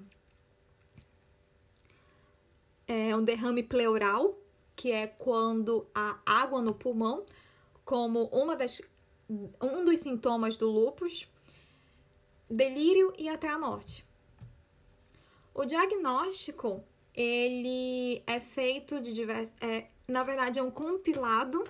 é, 2.86 3.14
um 3.14 3.22
derrame 3.22 3.62
pleural, 3.62 4.36
que 4.74 4.90
é 4.90 5.06
quando 5.06 5.86
há 5.94 6.18
água 6.24 6.62
no 6.62 6.74
pulmão, 6.74 7.24
como 7.84 8.24
uma 8.26 8.56
das, 8.56 8.80
um 9.28 9.84
dos 9.84 10.00
sintomas 10.00 10.56
do 10.56 10.68
lúpus, 10.70 11.28
delírio 12.48 13.12
e 13.18 13.28
até 13.28 13.48
a 13.48 13.58
morte. 13.58 14.04
O 15.54 15.64
diagnóstico 15.64 16.82
ele 17.14 18.22
é 18.26 18.40
feito 18.40 19.00
de 19.00 19.12
diversos, 19.12 19.54
é, 19.60 19.88
na 20.08 20.22
verdade 20.24 20.58
é 20.58 20.62
um 20.62 20.70
compilado 20.70 21.64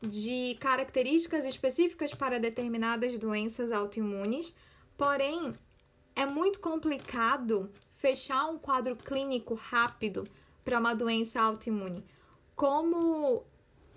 de 0.00 0.56
características 0.60 1.44
específicas 1.44 2.14
para 2.14 2.38
determinadas 2.38 3.18
doenças 3.18 3.72
autoimunes, 3.72 4.54
porém 4.96 5.52
é 6.14 6.24
muito 6.24 6.60
complicado 6.60 7.70
fechar 7.92 8.46
um 8.46 8.58
quadro 8.58 8.96
clínico 8.96 9.54
rápido 9.54 10.26
para 10.64 10.78
uma 10.78 10.94
doença 10.94 11.40
autoimune. 11.40 12.04
Como 12.54 13.44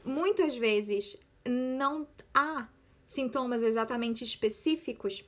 muitas 0.04 0.56
vezes 0.56 1.18
não 1.46 2.08
há 2.34 2.68
sintomas 3.08 3.62
exatamente 3.62 4.24
específicos, 4.24 5.24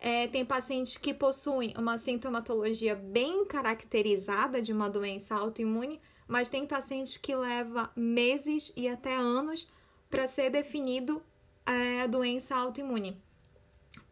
é, 0.00 0.26
tem 0.26 0.44
pacientes 0.44 0.96
que 0.96 1.14
possuem 1.14 1.74
uma 1.76 1.96
sintomatologia 1.96 2.96
bem 2.96 3.44
caracterizada 3.44 4.60
de 4.60 4.72
uma 4.72 4.90
doença 4.90 5.34
autoimune, 5.34 6.00
mas 6.26 6.48
tem 6.48 6.66
pacientes 6.66 7.16
que 7.16 7.36
leva 7.36 7.90
meses 7.94 8.72
e 8.76 8.88
até 8.88 9.14
anos 9.14 9.68
para 10.12 10.28
ser 10.28 10.50
definido 10.50 11.22
é, 11.64 12.02
a 12.02 12.06
doença 12.06 12.54
autoimune. 12.54 13.16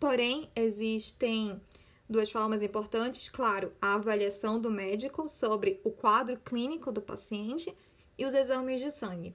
Porém, 0.00 0.48
existem 0.56 1.60
duas 2.08 2.30
formas 2.30 2.62
importantes, 2.62 3.28
claro, 3.28 3.70
a 3.82 3.96
avaliação 3.96 4.58
do 4.58 4.70
médico 4.70 5.28
sobre 5.28 5.78
o 5.84 5.90
quadro 5.90 6.38
clínico 6.38 6.90
do 6.90 7.02
paciente 7.02 7.76
e 8.16 8.24
os 8.24 8.32
exames 8.32 8.80
de 8.80 8.90
sangue. 8.90 9.34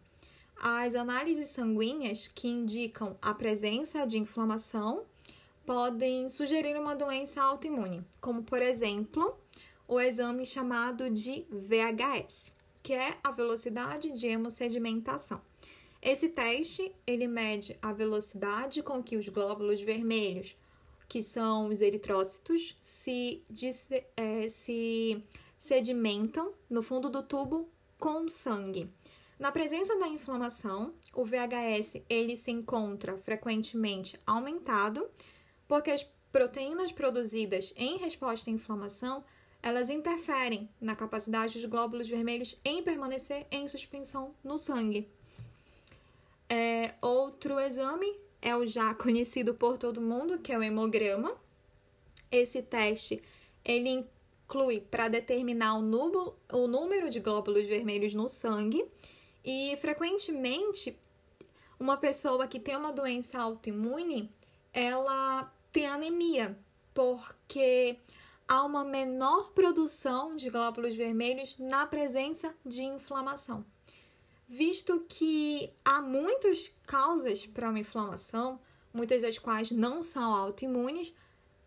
As 0.59 0.95
análises 0.95 1.49
sanguíneas 1.49 2.27
que 2.29 2.47
indicam 2.47 3.15
a 3.21 3.31
presença 3.31 4.03
de 4.07 4.17
inflamação 4.17 5.03
podem 5.67 6.27
sugerir 6.29 6.75
uma 6.77 6.95
doença 6.95 7.43
autoimune, 7.43 8.03
como 8.19 8.41
por 8.41 8.59
exemplo 8.63 9.37
o 9.87 9.99
exame 9.99 10.47
chamado 10.47 11.11
de 11.11 11.45
VHS, 11.51 12.51
que 12.81 12.93
é 12.93 13.15
a 13.23 13.29
velocidade 13.29 14.11
de 14.13 14.25
hemossedimentação. 14.25 15.39
Esse 16.05 16.29
teste 16.29 16.93
ele 17.07 17.25
mede 17.25 17.75
a 17.81 17.91
velocidade 17.91 18.83
com 18.83 19.01
que 19.01 19.17
os 19.17 19.27
glóbulos 19.27 19.81
vermelhos, 19.81 20.55
que 21.09 21.23
são 21.23 21.69
os 21.69 21.81
eritrócitos, 21.81 22.77
se, 22.79 23.43
é, 24.15 24.47
se 24.47 25.23
sedimentam 25.59 26.53
no 26.69 26.83
fundo 26.83 27.09
do 27.09 27.23
tubo 27.23 27.67
com 27.97 28.29
sangue. 28.29 28.87
Na 29.39 29.51
presença 29.51 29.97
da 29.97 30.07
inflamação, 30.07 30.93
o 31.11 31.25
VHS 31.25 32.03
ele 32.07 32.37
se 32.37 32.51
encontra 32.51 33.17
frequentemente 33.17 34.19
aumentado 34.27 35.09
porque 35.67 35.89
as 35.89 36.03
proteínas 36.31 36.91
produzidas 36.91 37.73
em 37.75 37.97
resposta 37.97 38.51
à 38.51 38.53
inflamação 38.53 39.23
elas 39.59 39.89
interferem 39.89 40.69
na 40.79 40.95
capacidade 40.95 41.59
dos 41.59 41.65
glóbulos 41.67 42.07
vermelhos 42.07 42.55
em 42.63 42.83
permanecer 42.83 43.47
em 43.49 43.67
suspensão 43.67 44.35
no 44.43 44.59
sangue. 44.59 45.09
É, 46.49 46.93
outro 47.01 47.59
exame 47.59 48.19
é 48.41 48.55
o 48.55 48.65
já 48.65 48.93
conhecido 48.93 49.53
por 49.53 49.77
todo 49.77 50.01
mundo, 50.01 50.39
que 50.39 50.51
é 50.51 50.57
o 50.57 50.63
hemograma. 50.63 51.35
Esse 52.31 52.61
teste 52.61 53.21
ele 53.63 53.89
inclui 53.89 54.81
para 54.81 55.07
determinar 55.07 55.75
o, 55.75 55.81
número, 55.81 56.35
o 56.51 56.67
número 56.67 57.09
de 57.09 57.19
glóbulos 57.19 57.65
vermelhos 57.65 58.13
no 58.13 58.29
sangue 58.29 58.85
E 59.43 59.75
frequentemente, 59.81 60.97
uma 61.79 61.97
pessoa 61.97 62.47
que 62.47 62.59
tem 62.59 62.75
uma 62.75 62.93
doença 62.93 63.39
autoimune, 63.39 64.31
ela 64.71 65.51
tem 65.71 65.87
anemia, 65.87 66.57
porque 66.93 67.97
há 68.47 68.63
uma 68.63 68.83
menor 68.83 69.51
produção 69.51 70.35
de 70.35 70.49
glóbulos 70.49 70.95
vermelhos 70.95 71.57
na 71.57 71.85
presença 71.85 72.55
de 72.65 72.83
inflamação. 72.83 73.65
Visto 74.47 75.03
que 75.09 75.71
há 75.83 76.01
muitas 76.01 76.71
causas 76.85 77.47
para 77.47 77.69
uma 77.69 77.79
inflamação, 77.79 78.59
muitas 78.93 79.23
das 79.23 79.39
quais 79.39 79.71
não 79.71 80.01
são 80.01 80.33
autoimunes, 80.33 81.13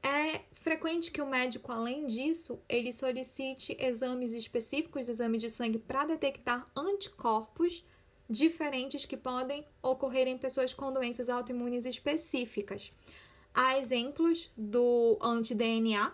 é 0.02 0.42
frequente 0.52 1.10
que 1.10 1.20
o 1.20 1.26
médico, 1.26 1.72
além 1.72 2.06
disso, 2.06 2.60
ele 2.68 2.92
solicite 2.92 3.76
exames 3.80 4.32
específicos, 4.32 5.08
exame 5.08 5.38
de 5.38 5.50
sangue, 5.50 5.78
para 5.78 6.04
detectar 6.04 6.66
anticorpos 6.76 7.84
diferentes 8.30 9.04
que 9.04 9.16
podem 9.16 9.64
ocorrer 9.82 10.28
em 10.28 10.38
pessoas 10.38 10.72
com 10.72 10.92
doenças 10.92 11.28
autoimunes 11.28 11.84
específicas. 11.84 12.92
Há 13.52 13.78
exemplos 13.78 14.50
do 14.56 15.18
anti-DNA, 15.20 16.12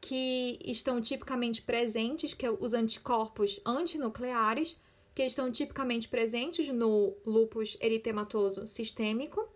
que 0.00 0.58
estão 0.64 1.00
tipicamente 1.00 1.60
presentes, 1.60 2.32
que 2.32 2.46
é 2.46 2.50
os 2.50 2.72
anticorpos 2.72 3.60
antinucleares, 3.66 4.78
que 5.20 5.26
estão 5.26 5.52
tipicamente 5.52 6.08
presentes 6.08 6.66
no 6.70 7.14
lúpus 7.26 7.76
eritematoso 7.78 8.66
sistêmico, 8.66 9.46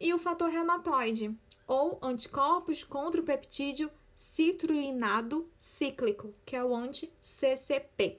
e 0.00 0.14
o 0.14 0.18
fator 0.18 0.48
reumatoide, 0.48 1.36
ou 1.66 1.98
anticorpos 2.02 2.82
contra 2.84 3.20
o 3.20 3.24
peptídeo 3.24 3.90
citrulinado 4.16 5.46
cíclico, 5.58 6.34
que 6.46 6.56
é 6.56 6.64
o 6.64 6.74
anti-CCP, 6.74 8.18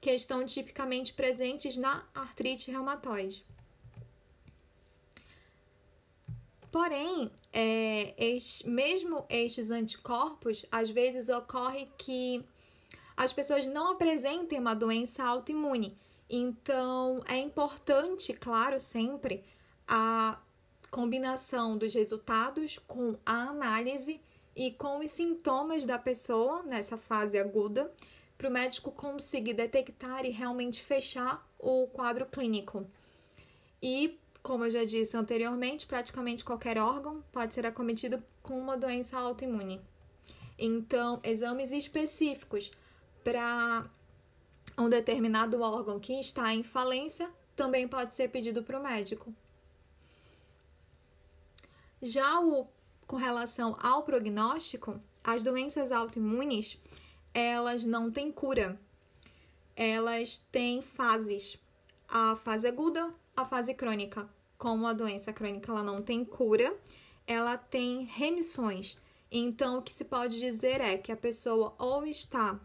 que 0.00 0.10
estão 0.10 0.46
tipicamente 0.46 1.12
presentes 1.12 1.76
na 1.76 2.02
artrite 2.14 2.70
reumatoide. 2.70 3.44
Porém, 6.70 7.30
é, 7.52 8.14
este, 8.16 8.66
mesmo 8.66 9.26
estes 9.28 9.70
anticorpos, 9.70 10.64
às 10.72 10.88
vezes 10.88 11.28
ocorre 11.28 11.90
que 11.98 12.42
as 13.14 13.34
pessoas 13.34 13.66
não 13.66 13.92
apresentem 13.92 14.58
uma 14.58 14.72
doença 14.72 15.22
autoimune. 15.22 16.00
Então, 16.34 17.22
é 17.28 17.36
importante, 17.36 18.32
claro, 18.32 18.80
sempre 18.80 19.44
a 19.86 20.40
combinação 20.90 21.76
dos 21.76 21.92
resultados 21.92 22.78
com 22.88 23.18
a 23.26 23.50
análise 23.50 24.18
e 24.56 24.70
com 24.70 25.00
os 25.00 25.10
sintomas 25.10 25.84
da 25.84 25.98
pessoa 25.98 26.62
nessa 26.62 26.96
fase 26.96 27.38
aguda, 27.38 27.92
para 28.38 28.48
o 28.48 28.52
médico 28.52 28.90
conseguir 28.90 29.52
detectar 29.52 30.24
e 30.24 30.30
realmente 30.30 30.82
fechar 30.82 31.46
o 31.58 31.86
quadro 31.88 32.24
clínico. 32.24 32.86
E 33.82 34.18
como 34.42 34.64
eu 34.64 34.70
já 34.70 34.84
disse 34.84 35.14
anteriormente, 35.14 35.86
praticamente 35.86 36.42
qualquer 36.42 36.78
órgão 36.78 37.22
pode 37.30 37.52
ser 37.52 37.66
acometido 37.66 38.22
com 38.42 38.58
uma 38.58 38.76
doença 38.76 39.18
autoimune. 39.18 39.82
Então, 40.58 41.20
exames 41.22 41.72
específicos 41.72 42.70
para 43.22 43.88
um 44.76 44.88
determinado 44.88 45.60
órgão 45.60 46.00
que 46.00 46.18
está 46.18 46.54
em 46.54 46.62
falência 46.62 47.30
também 47.54 47.86
pode 47.86 48.14
ser 48.14 48.28
pedido 48.28 48.62
para 48.62 48.78
o 48.78 48.82
médico. 48.82 49.34
Já 52.00 52.40
o, 52.40 52.66
com 53.06 53.16
relação 53.16 53.76
ao 53.80 54.02
prognóstico, 54.02 55.00
as 55.22 55.42
doenças 55.42 55.92
autoimunes, 55.92 56.78
elas 57.32 57.84
não 57.84 58.10
têm 58.10 58.32
cura. 58.32 58.80
Elas 59.76 60.38
têm 60.50 60.82
fases. 60.82 61.58
A 62.08 62.36
fase 62.36 62.66
aguda, 62.66 63.14
a 63.36 63.44
fase 63.44 63.72
crônica. 63.74 64.28
Como 64.58 64.86
a 64.86 64.92
doença 64.92 65.32
crônica 65.32 65.70
ela 65.70 65.82
não 65.82 66.02
tem 66.02 66.24
cura, 66.24 66.76
ela 67.26 67.56
tem 67.56 68.04
remissões. 68.04 68.98
Então, 69.30 69.78
o 69.78 69.82
que 69.82 69.94
se 69.94 70.04
pode 70.04 70.38
dizer 70.38 70.80
é 70.80 70.98
que 70.98 71.10
a 71.10 71.16
pessoa 71.16 71.74
ou 71.78 72.04
está 72.04 72.60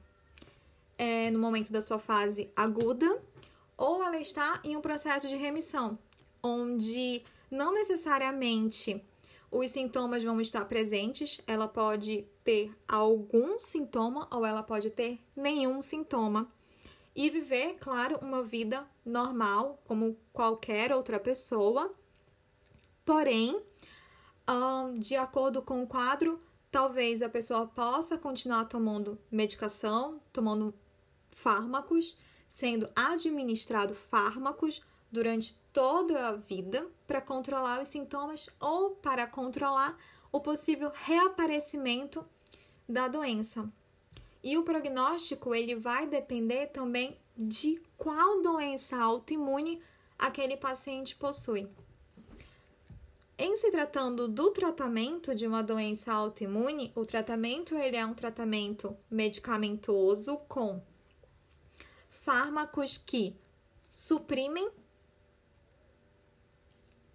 é, 0.98 1.30
no 1.32 1.40
momento 1.40 1.72
da 1.72 1.82
sua 1.82 2.00
fase 2.00 2.52
aguda, 2.56 3.22
ou 3.78 4.04
ela 4.04 4.20
está 4.20 4.60
em 4.64 4.76
um 4.76 4.82
processo 4.82 5.28
de 5.28 5.36
remissão, 5.36 5.98
onde 6.42 7.24
não 7.50 7.74
necessariamente 7.74 9.04
os 9.52 9.72
sintomas 9.72 10.24
vão 10.24 10.42
estar 10.42 10.66
presentes, 10.66 11.40
ela 11.48 11.68
pode 11.68 12.28
ter 12.44 12.76
algum 12.88 13.60
sintoma 13.60 14.28
ou 14.32 14.46
ela 14.46 14.62
pode 14.62 14.90
ter 14.90 15.20
nenhum 15.36 15.82
sintoma 15.82 16.52
e 17.16 17.30
viver, 17.30 17.78
claro, 17.80 18.20
uma 18.22 18.44
vida 18.44 18.86
normal, 19.06 19.82
como 19.86 20.18
qualquer 20.34 20.92
outra 20.92 21.20
pessoa. 21.20 21.92
Porém, 23.06 23.60
de 25.00 25.16
acordo 25.16 25.62
com 25.62 25.82
o 25.82 25.88
quadro, 25.88 26.40
talvez 26.70 27.22
a 27.22 27.30
pessoa 27.30 27.66
possa 27.68 28.18
continuar 28.18 28.66
tomando 28.66 29.18
medicação, 29.32 30.22
tomando 30.32 30.74
fármacos, 31.38 32.18
sendo 32.48 32.90
administrado 32.96 33.94
fármacos 33.94 34.82
durante 35.12 35.56
toda 35.72 36.30
a 36.30 36.32
vida 36.34 36.88
para 37.06 37.22
controlar 37.22 37.82
os 37.82 37.88
sintomas 37.88 38.50
ou 38.60 38.92
para 38.96 39.28
controlar 39.28 39.98
o 40.32 40.42
possível 40.42 40.92
reaparecimento 40.94 42.26
da 42.90 43.08
doença. 43.08 43.72
E 44.44 44.58
o 44.58 44.64
prognóstico 44.64 45.54
ele 45.54 45.76
vai 45.76 46.08
depender 46.08 46.68
também 46.68 47.18
de 47.38 47.82
qual 47.98 48.42
doença 48.42 48.98
autoimune 48.98 49.82
aquele 50.18 50.58
paciente 50.58 51.16
possui. 51.16 51.70
Em 53.38 53.56
se 53.56 53.70
tratando 53.70 54.28
do 54.28 54.50
tratamento 54.50 55.36
de 55.36 55.46
uma 55.46 55.62
doença 55.62 56.12
autoimune, 56.12 56.92
o 56.96 57.06
tratamento 57.06 57.76
ele 57.76 57.96
é 57.96 58.04
um 58.04 58.16
tratamento 58.16 58.98
medicamentoso 59.12 60.38
com 60.48 60.82
fármacos 62.28 62.98
que 62.98 63.38
suprimem 63.90 64.70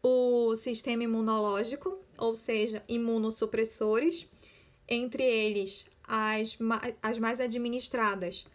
o 0.03 0.57
sistema 0.57 1.05
imunológico, 1.05 1.99
ou 2.17 2.35
seja, 2.35 2.83
imunossupressores, 2.89 4.27
entre 4.89 5.23
eles 5.23 5.85
as, 6.03 6.57
as 7.03 7.19
mais 7.19 7.41
administradas, 7.41 8.47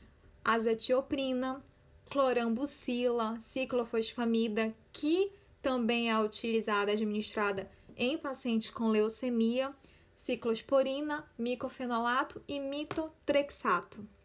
azatioprina, 0.43 1.63
clorambucila, 2.10 3.39
ciclofosfamida, 3.39 4.76
que 4.91 5.32
também 5.62 6.10
é 6.10 6.20
utilizada, 6.20 6.91
administrada 6.91 7.70
em 7.96 8.17
pacientes 8.17 8.72
com 8.72 8.88
leucemia, 8.88 9.76
ciclosporina, 10.15 11.24
micofenolato 11.38 12.41
e 12.48 12.60
mitotrexato. 12.60 14.16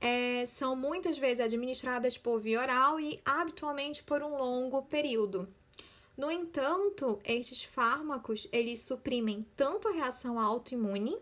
É, 0.00 0.46
são 0.46 0.76
muitas 0.76 1.18
vezes 1.18 1.40
administradas 1.40 2.16
por 2.16 2.38
via 2.38 2.60
oral 2.60 3.00
e 3.00 3.20
habitualmente 3.24 4.02
por 4.02 4.22
um 4.22 4.36
longo 4.36 4.82
período. 4.82 5.48
No 6.16 6.30
entanto, 6.30 7.20
estes 7.24 7.62
fármacos 7.62 8.48
eles 8.50 8.82
suprimem 8.82 9.46
tanto 9.56 9.88
a 9.88 9.92
reação 9.92 10.38
autoimune 10.38 11.16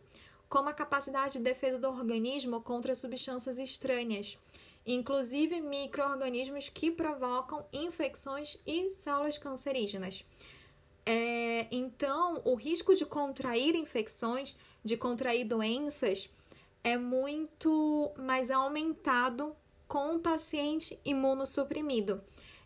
como 0.48 0.68
a 0.68 0.72
capacidade 0.72 1.34
de 1.34 1.44
defesa 1.44 1.78
do 1.78 1.88
organismo 1.88 2.60
contra 2.62 2.94
substâncias 2.94 3.58
estranhas, 3.58 4.38
inclusive 4.86 5.60
microorganismos 5.60 6.68
que 6.68 6.90
provocam 6.90 7.66
infecções 7.72 8.56
e 8.66 8.92
células 8.92 9.36
cancerígenas. 9.36 10.24
É, 11.04 11.66
então, 11.70 12.40
o 12.44 12.54
risco 12.54 12.94
de 12.94 13.04
contrair 13.04 13.74
infecções, 13.74 14.56
de 14.82 14.96
contrair 14.96 15.44
doenças, 15.44 16.28
é 16.86 16.96
muito 16.96 18.12
mais 18.16 18.48
aumentado 18.48 19.56
com 19.88 20.14
o 20.14 20.20
paciente 20.20 20.96
imunossuprimido. 21.04 22.22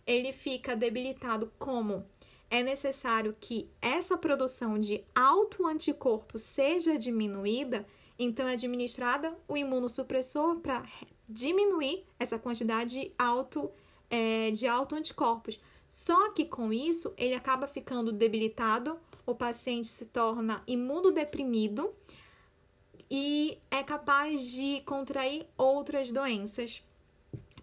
Ele 0.06 0.30
fica 0.30 0.76
debilitado 0.76 1.50
como 1.59 2.04
é 2.50 2.62
necessário 2.62 3.35
que 3.40 3.70
essa 3.80 4.18
produção 4.18 4.78
de 4.78 5.02
autoanticorpo 5.14 6.38
seja 6.38 6.98
diminuída, 6.98 7.87
então 8.18 8.46
é 8.46 8.52
administrada 8.52 9.35
o 9.48 9.56
imunossupressor 9.56 10.56
para 10.56 10.87
diminuir 11.26 12.04
essa 12.18 12.38
quantidade 12.38 13.00
de 13.00 13.12
auto 13.18 13.70
é, 14.11 14.50
de 14.50 14.66
autoanticorpos. 14.66 15.59
Só 15.88 16.30
que 16.33 16.44
com 16.44 16.70
isso 16.70 17.14
ele 17.16 17.35
acaba 17.35 17.66
ficando 17.66 18.12
debilitado, 18.12 18.98
o 19.24 19.35
paciente 19.35 19.88
se 19.88 20.04
torna 20.04 20.62
imunodeprimido 20.66 21.94
e 23.10 23.58
é 23.70 23.82
capaz 23.82 24.50
de 24.52 24.82
contrair 24.82 25.46
outras 25.58 26.10
doenças 26.10 26.82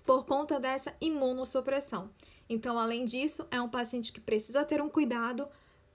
por 0.05 0.25
conta 0.25 0.59
dessa 0.59 0.93
imunossupressão. 0.99 2.09
Então, 2.49 2.77
além 2.77 3.05
disso, 3.05 3.47
é 3.51 3.61
um 3.61 3.69
paciente 3.69 4.11
que 4.11 4.19
precisa 4.19 4.65
ter 4.65 4.81
um 4.81 4.89
cuidado 4.89 5.47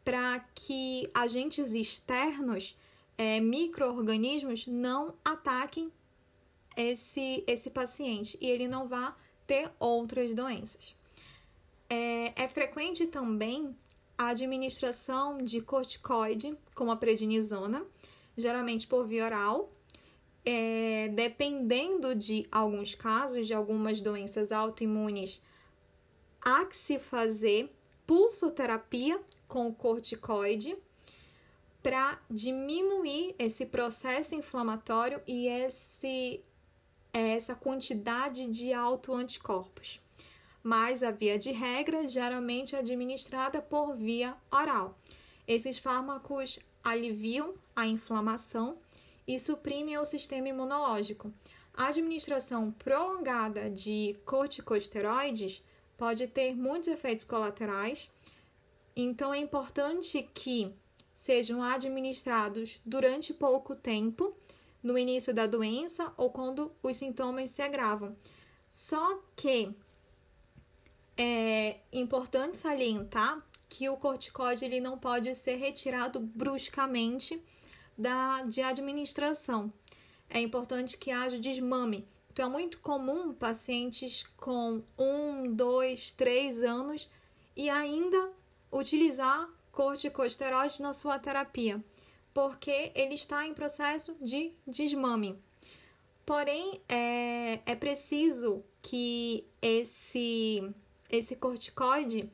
para 0.04 0.40
que 0.54 1.08
agentes 1.14 1.72
externos, 1.74 2.76
é, 3.16 3.40
micro-organismos, 3.40 4.66
não 4.66 5.14
ataquem 5.24 5.92
esse, 6.76 7.44
esse 7.46 7.70
paciente 7.70 8.36
e 8.40 8.48
ele 8.48 8.66
não 8.66 8.86
vá 8.88 9.16
ter 9.46 9.70
outras 9.78 10.34
doenças. 10.34 10.96
É, 11.88 12.44
é 12.44 12.48
frequente 12.48 13.06
também 13.06 13.76
a 14.16 14.28
administração 14.28 15.38
de 15.38 15.60
corticoide, 15.60 16.56
como 16.74 16.90
a 16.90 16.96
prednisona, 16.96 17.84
geralmente 18.36 18.86
por 18.86 19.06
via 19.06 19.24
oral, 19.24 19.72
é, 20.44 21.08
dependendo 21.14 22.14
de 22.14 22.46
alguns 22.50 22.94
casos, 22.94 23.46
de 23.46 23.54
algumas 23.54 24.00
doenças 24.00 24.50
autoimunes, 24.50 25.40
há 26.40 26.64
que 26.64 26.76
se 26.76 26.98
fazer 26.98 27.74
pulsoterapia 28.06 29.20
com 29.46 29.72
corticoide 29.72 30.76
para 31.82 32.20
diminuir 32.30 33.34
esse 33.38 33.66
processo 33.66 34.34
inflamatório 34.34 35.20
e 35.26 35.48
esse, 35.48 36.40
essa 37.12 37.54
quantidade 37.54 38.46
de 38.46 38.72
autoanticorpos. 38.72 40.00
Mas 40.62 41.02
a 41.02 41.10
via 41.10 41.36
de 41.38 41.50
regra 41.50 42.06
geralmente 42.06 42.76
é 42.76 42.78
administrada 42.78 43.60
por 43.60 43.96
via 43.96 44.36
oral. 44.50 44.96
Esses 45.46 45.78
fármacos 45.78 46.60
aliviam 46.82 47.54
a 47.74 47.86
inflamação 47.86 48.78
e 49.26 49.38
suprimem 49.38 49.98
o 49.98 50.04
sistema 50.04 50.48
imunológico. 50.48 51.32
A 51.74 51.86
administração 51.86 52.70
prolongada 52.70 53.70
de 53.70 54.16
corticosteroides 54.24 55.62
pode 55.96 56.26
ter 56.26 56.54
muitos 56.54 56.88
efeitos 56.88 57.24
colaterais, 57.24 58.10
então 58.94 59.32
é 59.32 59.38
importante 59.38 60.28
que 60.34 60.72
sejam 61.14 61.62
administrados 61.62 62.80
durante 62.84 63.32
pouco 63.32 63.74
tempo, 63.74 64.34
no 64.82 64.98
início 64.98 65.32
da 65.32 65.46
doença 65.46 66.12
ou 66.16 66.30
quando 66.30 66.72
os 66.82 66.96
sintomas 66.96 67.50
se 67.50 67.62
agravam. 67.62 68.16
Só 68.68 69.20
que 69.36 69.72
é 71.16 71.76
importante 71.92 72.58
salientar 72.58 73.40
que 73.72 73.88
o 73.88 73.96
corticóide 73.96 74.64
ele 74.66 74.80
não 74.80 74.98
pode 74.98 75.34
ser 75.34 75.56
retirado 75.56 76.20
bruscamente 76.20 77.42
da, 77.96 78.42
de 78.42 78.60
administração. 78.60 79.72
É 80.28 80.40
importante 80.40 80.98
que 80.98 81.10
haja 81.10 81.38
desmame. 81.38 82.06
Então, 82.30 82.48
é 82.48 82.52
muito 82.52 82.78
comum 82.80 83.32
pacientes 83.32 84.24
com 84.36 84.82
um, 84.98 85.54
dois, 85.54 86.12
três 86.12 86.62
anos 86.62 87.08
e 87.56 87.68
ainda 87.68 88.30
utilizar 88.70 89.48
corticosteroides 89.70 90.78
na 90.78 90.92
sua 90.92 91.18
terapia, 91.18 91.82
porque 92.32 92.92
ele 92.94 93.14
está 93.14 93.46
em 93.46 93.54
processo 93.54 94.16
de 94.20 94.52
desmame. 94.66 95.38
Porém, 96.24 96.80
é, 96.88 97.60
é 97.66 97.74
preciso 97.74 98.62
que 98.80 99.44
esse, 99.60 100.62
esse 101.10 101.36
corticoide 101.36 102.30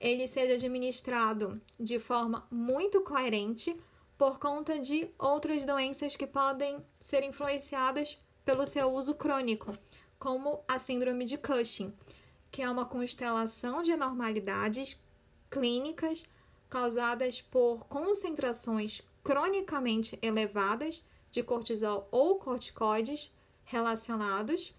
ele 0.00 0.26
seja 0.26 0.54
administrado 0.54 1.60
de 1.78 1.98
forma 1.98 2.46
muito 2.50 3.02
coerente 3.02 3.78
por 4.16 4.38
conta 4.38 4.78
de 4.78 5.08
outras 5.18 5.64
doenças 5.64 6.16
que 6.16 6.26
podem 6.26 6.82
ser 6.98 7.22
influenciadas 7.22 8.18
pelo 8.44 8.66
seu 8.66 8.90
uso 8.90 9.14
crônico, 9.14 9.76
como 10.18 10.64
a 10.66 10.78
síndrome 10.78 11.26
de 11.26 11.36
Cushing, 11.36 11.94
que 12.50 12.62
é 12.62 12.70
uma 12.70 12.86
constelação 12.86 13.82
de 13.82 13.92
anormalidades 13.92 14.98
clínicas 15.50 16.24
causadas 16.68 17.42
por 17.42 17.86
concentrações 17.86 19.02
cronicamente 19.22 20.18
elevadas 20.22 21.02
de 21.30 21.42
cortisol 21.42 22.08
ou 22.10 22.36
corticoides 22.36 23.30
relacionados, 23.64 24.74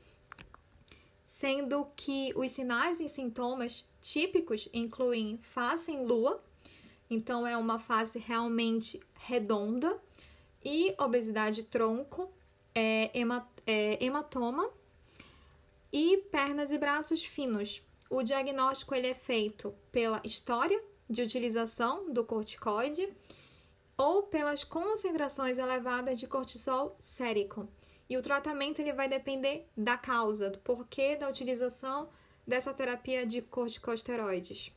sendo 1.26 1.86
que 1.96 2.34
os 2.36 2.52
sinais 2.52 3.00
e 3.00 3.08
sintomas 3.08 3.86
típicos 4.02 4.68
incluem 4.74 5.40
face 5.42 5.92
em 5.92 6.06
lua, 6.06 6.44
então 7.10 7.46
é 7.46 7.56
uma 7.56 7.80
face 7.80 8.20
realmente 8.20 9.00
redonda, 9.14 10.00
e 10.64 10.94
obesidade 11.00 11.64
tronco, 11.64 12.32
é, 12.74 13.12
é, 13.66 14.04
hematoma 14.04 14.70
e 15.92 16.18
pernas 16.32 16.72
e 16.72 16.78
braços 16.78 17.24
finos. 17.24 17.82
O 18.10 18.24
diagnóstico 18.24 18.94
ele 18.94 19.08
é 19.08 19.14
feito 19.14 19.74
pela 19.92 20.22
história 20.24 20.82
de 21.10 21.22
utilização 21.22 22.12
do 22.12 22.24
corticoide 22.24 23.10
ou 23.98 24.24
pelas 24.24 24.64
concentrações 24.64 25.58
elevadas 25.58 26.20
de 26.20 26.28
cortisol 26.28 26.96
sérico. 27.00 27.68
E 28.10 28.18
o 28.18 28.22
tratamento 28.22 28.80
ele 28.80 28.94
vai 28.94 29.08
depender 29.08 29.68
da 29.76 29.98
causa, 29.98 30.50
do 30.50 30.60
porquê 30.60 31.16
da 31.16 31.30
utilização 31.30 32.10
dessa 32.46 32.74
terapia 32.74 33.26
de 33.26 33.42
corticosteroides. 33.42 34.72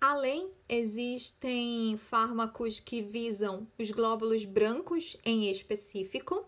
Além, 0.00 0.50
existem 0.68 1.98
fármacos 2.08 2.80
que 2.80 3.02
visam 3.02 3.66
os 3.78 3.90
glóbulos 3.90 4.44
brancos 4.44 5.16
em 5.24 5.50
específico, 5.50 6.46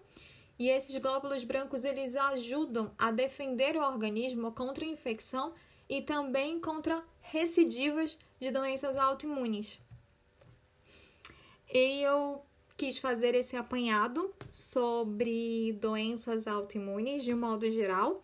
e 0.58 0.68
esses 0.68 0.96
glóbulos 0.96 1.44
brancos 1.44 1.84
eles 1.84 2.16
ajudam 2.16 2.92
a 2.96 3.10
defender 3.10 3.76
o 3.76 3.82
organismo 3.82 4.52
contra 4.52 4.84
infecção 4.84 5.52
e 5.88 6.00
também 6.00 6.58
contra 6.60 7.04
recidivas 7.20 8.16
de 8.40 8.50
doenças 8.50 8.96
autoimunes. 8.96 9.78
E 11.72 12.02
eu 12.02 12.42
quis 12.76 12.98
fazer 12.98 13.34
esse 13.34 13.56
apanhado 13.56 14.34
sobre 14.50 15.72
doenças 15.80 16.46
autoimunes 16.46 17.22
de 17.22 17.34
modo 17.34 17.70
geral, 17.70 18.22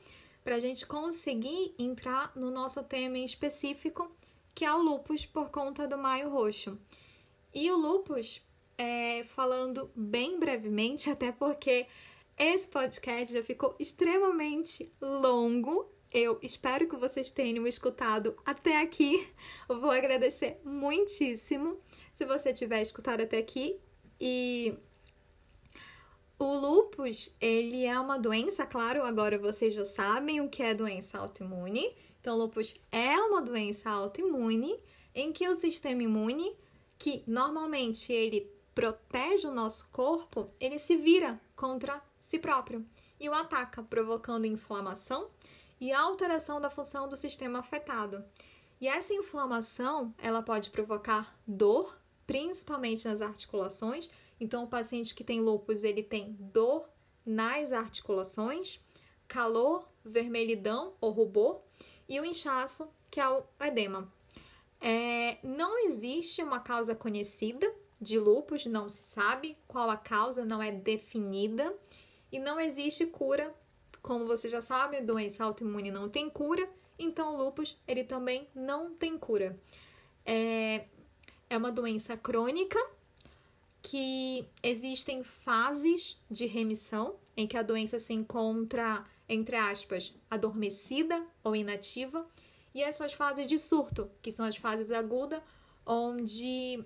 para 0.49 0.57
a 0.57 0.61
gente 0.61 0.87
conseguir 0.87 1.75
entrar 1.79 2.33
no 2.35 2.51
nosso 2.51 2.83
tema 2.83 3.19
em 3.19 3.25
específico, 3.27 4.11
que 4.55 4.65
é 4.65 4.73
o 4.73 4.79
lupus 4.79 5.27
por 5.27 5.51
conta 5.51 5.87
do 5.87 5.99
maio 5.99 6.31
roxo. 6.31 6.79
E 7.53 7.71
o 7.71 7.77
lupus, 7.77 8.41
é, 8.79 9.25
falando 9.25 9.91
bem 9.95 10.39
brevemente, 10.39 11.11
até 11.13 11.33
porque 11.33 11.87
esse 12.39 12.67
podcast 12.67 13.35
já 13.35 13.45
ficou 13.45 13.77
extremamente 13.79 14.91
longo. 15.03 15.93
Eu 16.11 16.39
espero 16.41 16.89
que 16.89 16.97
vocês 16.97 17.31
tenham 17.31 17.67
escutado 17.67 18.35
até 18.43 18.81
aqui. 18.81 19.29
Eu 19.69 19.79
vou 19.79 19.91
agradecer 19.91 20.63
muitíssimo 20.65 21.77
se 22.15 22.25
você 22.25 22.55
tiver 22.55 22.81
escutado 22.81 23.21
até 23.21 23.37
aqui. 23.37 23.79
E 24.19 24.79
o 26.39 26.55
lupus, 26.55 27.35
ele 27.41 27.85
é 27.85 27.99
uma 27.99 28.19
doença, 28.19 28.65
claro, 28.65 29.03
agora 29.03 29.39
vocês 29.39 29.75
já 29.75 29.85
sabem 29.85 30.41
o 30.41 30.49
que 30.49 30.63
é 30.63 30.73
doença 30.73 31.19
autoimune. 31.19 31.93
Então, 32.21 32.37
lupus 32.37 32.75
é 32.93 33.17
uma 33.17 33.43
doença 33.43 33.91
autoimune 33.91 34.79
em 35.15 35.33
que 35.33 35.49
o 35.49 35.55
sistema 35.55 36.03
imune, 36.03 36.57
que 36.97 37.25
normalmente 37.27 38.13
ele 38.13 38.51
protege 38.75 39.49
o 39.49 39.53
nosso 39.53 39.89
corpo, 39.91 40.49
ele 40.61 40.79
se 40.79 40.97
vira 40.97 41.41
contra 41.57 42.01
si 42.21 42.39
próprio 42.39 42.87
e 43.19 43.29
o 43.29 43.35
ataca, 43.35 43.83
provocando 43.83 44.47
inflamação 44.47 45.29
e 45.81 45.93
alteração 45.93 46.61
da 46.61 46.71
função 46.71 47.09
do 47.09 47.17
sistema 47.17 47.59
afetado. 47.59 48.25
E 48.81 48.87
essa 48.87 49.13
inflamação, 49.13 50.15
ela 50.19 50.43
pode 50.43 50.71
provocar 50.71 51.37
dor, 51.45 51.99
principalmente 52.27 53.09
nas 53.09 53.21
articulações. 53.21 54.09
Então, 54.41 54.65
o 54.65 54.69
paciente 54.69 55.15
que 55.15 55.25
tem 55.25 55.41
lúpus, 55.41 55.85
ele 55.85 56.03
tem 56.03 56.37
dor 56.39 56.89
nas 57.25 57.73
articulações, 57.73 58.81
calor, 59.27 59.89
vermelhidão 60.05 60.95
ou 61.01 61.11
rubor 61.11 61.61
e 62.09 62.19
o 62.19 62.25
inchaço, 62.25 62.89
que 63.11 63.21
é 63.21 63.29
o 63.29 63.43
edema. 63.61 64.11
É, 64.81 65.39
não 65.43 65.79
existe 65.87 66.43
uma 66.43 66.61
causa 66.61 66.95
conhecida 66.95 67.71
de 68.01 68.19
lúpus, 68.19 68.65
não 68.65 68.89
se 68.89 69.03
sabe 69.03 69.57
qual 69.67 69.91
a 69.91 69.97
causa, 69.97 70.45
não 70.45 70.63
é 70.63 70.71
definida 70.71 71.75
e 72.31 72.39
não 72.39 72.61
existe 72.61 73.05
cura. 73.07 73.53
Como 74.01 74.25
você 74.25 74.49
já 74.49 74.61
sabe, 74.61 75.01
doença 75.01 75.45
autoimune 75.45 75.91
não 75.91 76.09
tem 76.09 76.31
cura, 76.31 76.69
então 76.99 77.35
o 77.35 77.37
lúpus 77.37 77.77
ele 77.87 78.05
também 78.05 78.49
não 78.55 78.95
tem 78.95 79.19
cura. 79.19 79.59
É, 80.25 80.87
é 81.51 81.57
uma 81.57 81.73
doença 81.73 82.17
crônica 82.17 82.79
que 83.83 84.47
existem 84.63 85.23
fases 85.23 86.19
de 86.31 86.47
remissão 86.47 87.17
em 87.37 87.47
que 87.47 87.57
a 87.57 87.63
doença 87.63 87.99
se 87.99 88.13
encontra 88.13 89.05
entre 89.29 89.57
aspas, 89.57 90.15
adormecida 90.31 91.23
ou 91.45 91.55
inativa, 91.55 92.27
e 92.75 92.83
as 92.83 92.97
suas 92.97 93.13
fases 93.13 93.47
de 93.47 93.59
surto, 93.59 94.11
que 94.23 94.31
são 94.31 94.47
as 94.47 94.57
fases 94.57 94.91
agudas, 94.91 95.43
onde 95.85 96.83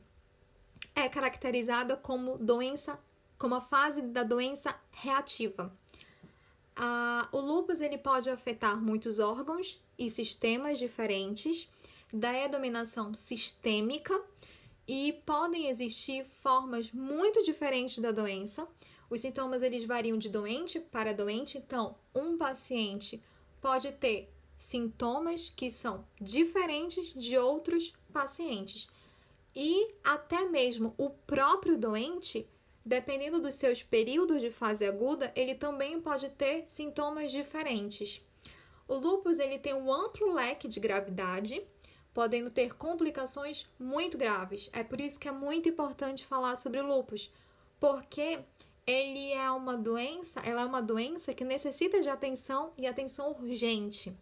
é 0.94 1.08
caracterizada 1.08 1.96
como 1.96 2.36
doença, 2.38 2.98
como 3.38 3.54
a 3.54 3.60
fase 3.60 4.02
da 4.02 4.22
doença 4.22 4.74
reativa. 4.90 5.72
Ah, 6.74 7.28
o 7.30 7.38
lúpus 7.38 7.80
ele 7.80 7.98
pode 7.98 8.30
afetar 8.30 8.80
muitos 8.80 9.18
órgãos 9.18 9.80
e 9.98 10.10
sistemas 10.10 10.78
diferentes, 10.78 11.68
da 12.12 12.46
dominação 12.46 13.14
sistêmica 13.14 14.20
e 14.86 15.12
podem 15.24 15.68
existir 15.68 16.24
formas 16.42 16.90
muito 16.92 17.42
diferentes 17.42 17.98
da 17.98 18.10
doença, 18.10 18.66
os 19.08 19.20
sintomas 19.20 19.62
eles 19.62 19.84
variam 19.84 20.16
de 20.16 20.28
doente 20.28 20.80
para 20.80 21.12
doente, 21.12 21.58
então 21.58 21.96
um 22.14 22.36
paciente 22.36 23.22
pode 23.60 23.92
ter 23.92 24.32
sintomas 24.58 25.52
que 25.54 25.70
são 25.70 26.06
diferentes 26.20 27.12
de 27.14 27.36
outros 27.36 27.92
pacientes. 28.12 28.88
E 29.54 29.92
até 30.02 30.48
mesmo 30.48 30.94
o 30.96 31.10
próprio 31.10 31.76
doente, 31.76 32.48
dependendo 32.84 33.40
dos 33.40 33.54
seus 33.54 33.82
períodos 33.82 34.40
de 34.40 34.50
fase 34.50 34.86
aguda, 34.86 35.32
ele 35.36 35.54
também 35.54 36.00
pode 36.00 36.28
ter 36.30 36.64
sintomas 36.68 37.30
diferentes. 37.30 38.22
O 38.88 38.94
lúpus 38.94 39.38
ele 39.38 39.58
tem 39.58 39.74
um 39.74 39.92
amplo 39.92 40.32
leque 40.32 40.66
de 40.68 40.80
gravidade, 40.80 41.62
podendo 42.14 42.50
ter 42.50 42.74
complicações 42.74 43.66
muito 43.78 44.18
graves. 44.18 44.68
É 44.72 44.82
por 44.82 45.00
isso 45.00 45.18
que 45.18 45.28
é 45.28 45.32
muito 45.32 45.68
importante 45.68 46.26
falar 46.26 46.56
sobre 46.56 46.80
o 46.80 46.86
lúpus, 46.86 47.30
porque 47.80 48.40
ele 48.86 49.32
é 49.32 49.50
uma 49.50 49.76
doença, 49.76 50.40
ela 50.40 50.62
é 50.62 50.64
uma 50.64 50.82
doença 50.82 51.32
que 51.32 51.44
necessita 51.44 52.00
de 52.00 52.08
atenção 52.08 52.72
e 52.76 52.86
atenção 52.86 53.30
urgente. 53.30 54.14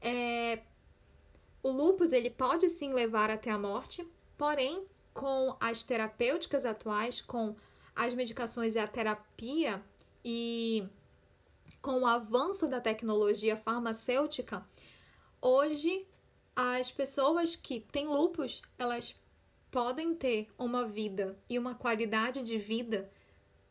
É, 0.00 0.60
o 1.62 1.70
lúpus 1.70 2.12
ele 2.12 2.30
pode 2.30 2.68
sim 2.70 2.92
levar 2.92 3.30
até 3.30 3.50
a 3.50 3.58
morte, 3.58 4.06
porém, 4.38 4.84
com 5.12 5.56
as 5.60 5.82
terapêuticas 5.82 6.64
atuais, 6.64 7.20
com 7.20 7.54
as 7.94 8.14
medicações 8.14 8.76
e 8.76 8.78
a 8.78 8.86
terapia 8.86 9.82
e 10.24 10.88
com 11.82 12.00
o 12.00 12.06
avanço 12.06 12.68
da 12.68 12.80
tecnologia 12.80 13.56
farmacêutica, 13.56 14.64
hoje 15.40 16.06
as 16.62 16.90
pessoas 16.90 17.56
que 17.56 17.80
têm 17.80 18.06
lupus, 18.06 18.60
elas 18.78 19.18
podem 19.70 20.14
ter 20.14 20.46
uma 20.58 20.84
vida 20.84 21.34
e 21.48 21.58
uma 21.58 21.74
qualidade 21.74 22.42
de 22.42 22.58
vida 22.58 23.10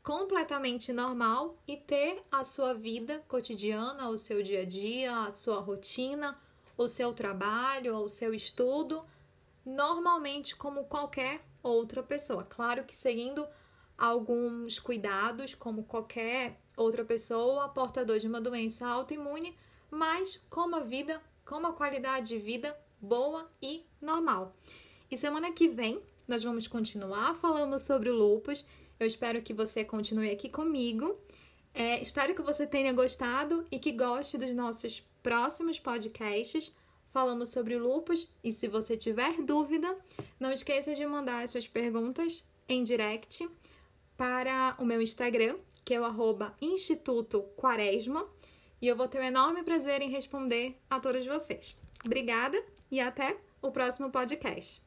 completamente 0.02 0.92
normal 0.92 1.56
e 1.68 1.78
ter 1.78 2.24
a 2.32 2.44
sua 2.44 2.74
vida 2.74 3.24
cotidiana, 3.28 4.10
o 4.10 4.18
seu 4.18 4.42
dia 4.42 4.64
a 4.64 4.66
dia, 4.66 5.16
a 5.16 5.34
sua 5.36 5.60
rotina, 5.60 6.36
o 6.76 6.88
seu 6.88 7.14
trabalho, 7.14 7.96
o 7.96 8.10
seu 8.10 8.34
estudo, 8.34 9.06
normalmente 9.64 10.56
como 10.56 10.86
qualquer 10.86 11.46
outra 11.62 12.02
pessoa. 12.02 12.44
Claro 12.44 12.86
que 12.86 12.96
seguindo 12.96 13.48
alguns 13.96 14.80
cuidados, 14.80 15.54
como 15.54 15.84
qualquer 15.84 16.60
outra 16.76 17.06
pessoa 17.06 17.70
portador 17.70 18.18
de 18.18 18.28
uma 18.28 18.42
doença 18.42 18.88
autoimune, 18.88 19.56
mas 19.92 20.42
com 20.50 20.62
uma 20.62 20.82
vida, 20.82 21.22
com 21.50 21.58
uma 21.58 21.74
qualidade 21.74 22.30
de 22.30 22.38
vida 22.38 22.78
boa 23.02 23.50
e 23.62 23.84
normal. 24.00 24.56
E 25.10 25.18
semana 25.18 25.52
que 25.52 25.68
vem 25.68 26.02
nós 26.28 26.44
vamos 26.44 26.68
continuar 26.68 27.34
falando 27.36 27.80
sobre 27.80 28.10
o 28.10 28.16
lupus 28.16 28.64
eu 29.00 29.08
espero 29.08 29.42
que 29.42 29.54
você 29.54 29.86
continue 29.86 30.30
aqui 30.30 30.50
comigo. 30.50 31.18
É, 31.74 32.02
espero 32.02 32.36
que 32.36 32.42
você 32.42 32.68
tenha 32.68 32.92
gostado 32.92 33.66
e 33.72 33.80
que 33.80 33.94
goste 33.94 34.38
dos 34.38 34.54
nossos 34.54 35.02
próximos 35.24 35.80
podcasts 35.80 36.76
falando 37.08 37.46
sobre 37.46 37.76
o 37.76 37.80
lupus. 37.80 38.28
E 38.44 38.52
se 38.52 38.68
você 38.68 38.98
tiver 38.98 39.42
dúvida, 39.42 39.98
não 40.38 40.52
esqueça 40.52 40.94
de 40.94 41.06
mandar 41.06 41.48
suas 41.48 41.66
perguntas 41.66 42.44
em 42.68 42.84
direct 42.84 43.50
para 44.18 44.76
o 44.78 44.86
meu 44.86 45.02
Instagram, 45.02 45.58
que 45.86 45.94
é 45.94 46.00
o 46.00 46.04
arroba 46.04 46.54
Instituto 46.62 47.44
Quaresma. 47.56 48.28
E 48.82 48.88
eu 48.88 48.96
vou 48.96 49.08
ter 49.08 49.20
um 49.20 49.26
enorme 49.26 49.64
prazer 49.64 50.02
em 50.02 50.10
responder 50.10 50.80
a 50.90 51.00
todos 51.00 51.26
vocês. 51.26 51.76
Obrigada 52.06 52.62
e 52.90 53.00
até 53.00 53.38
o 53.62 53.72
próximo 53.72 54.10
podcast. 54.10 54.82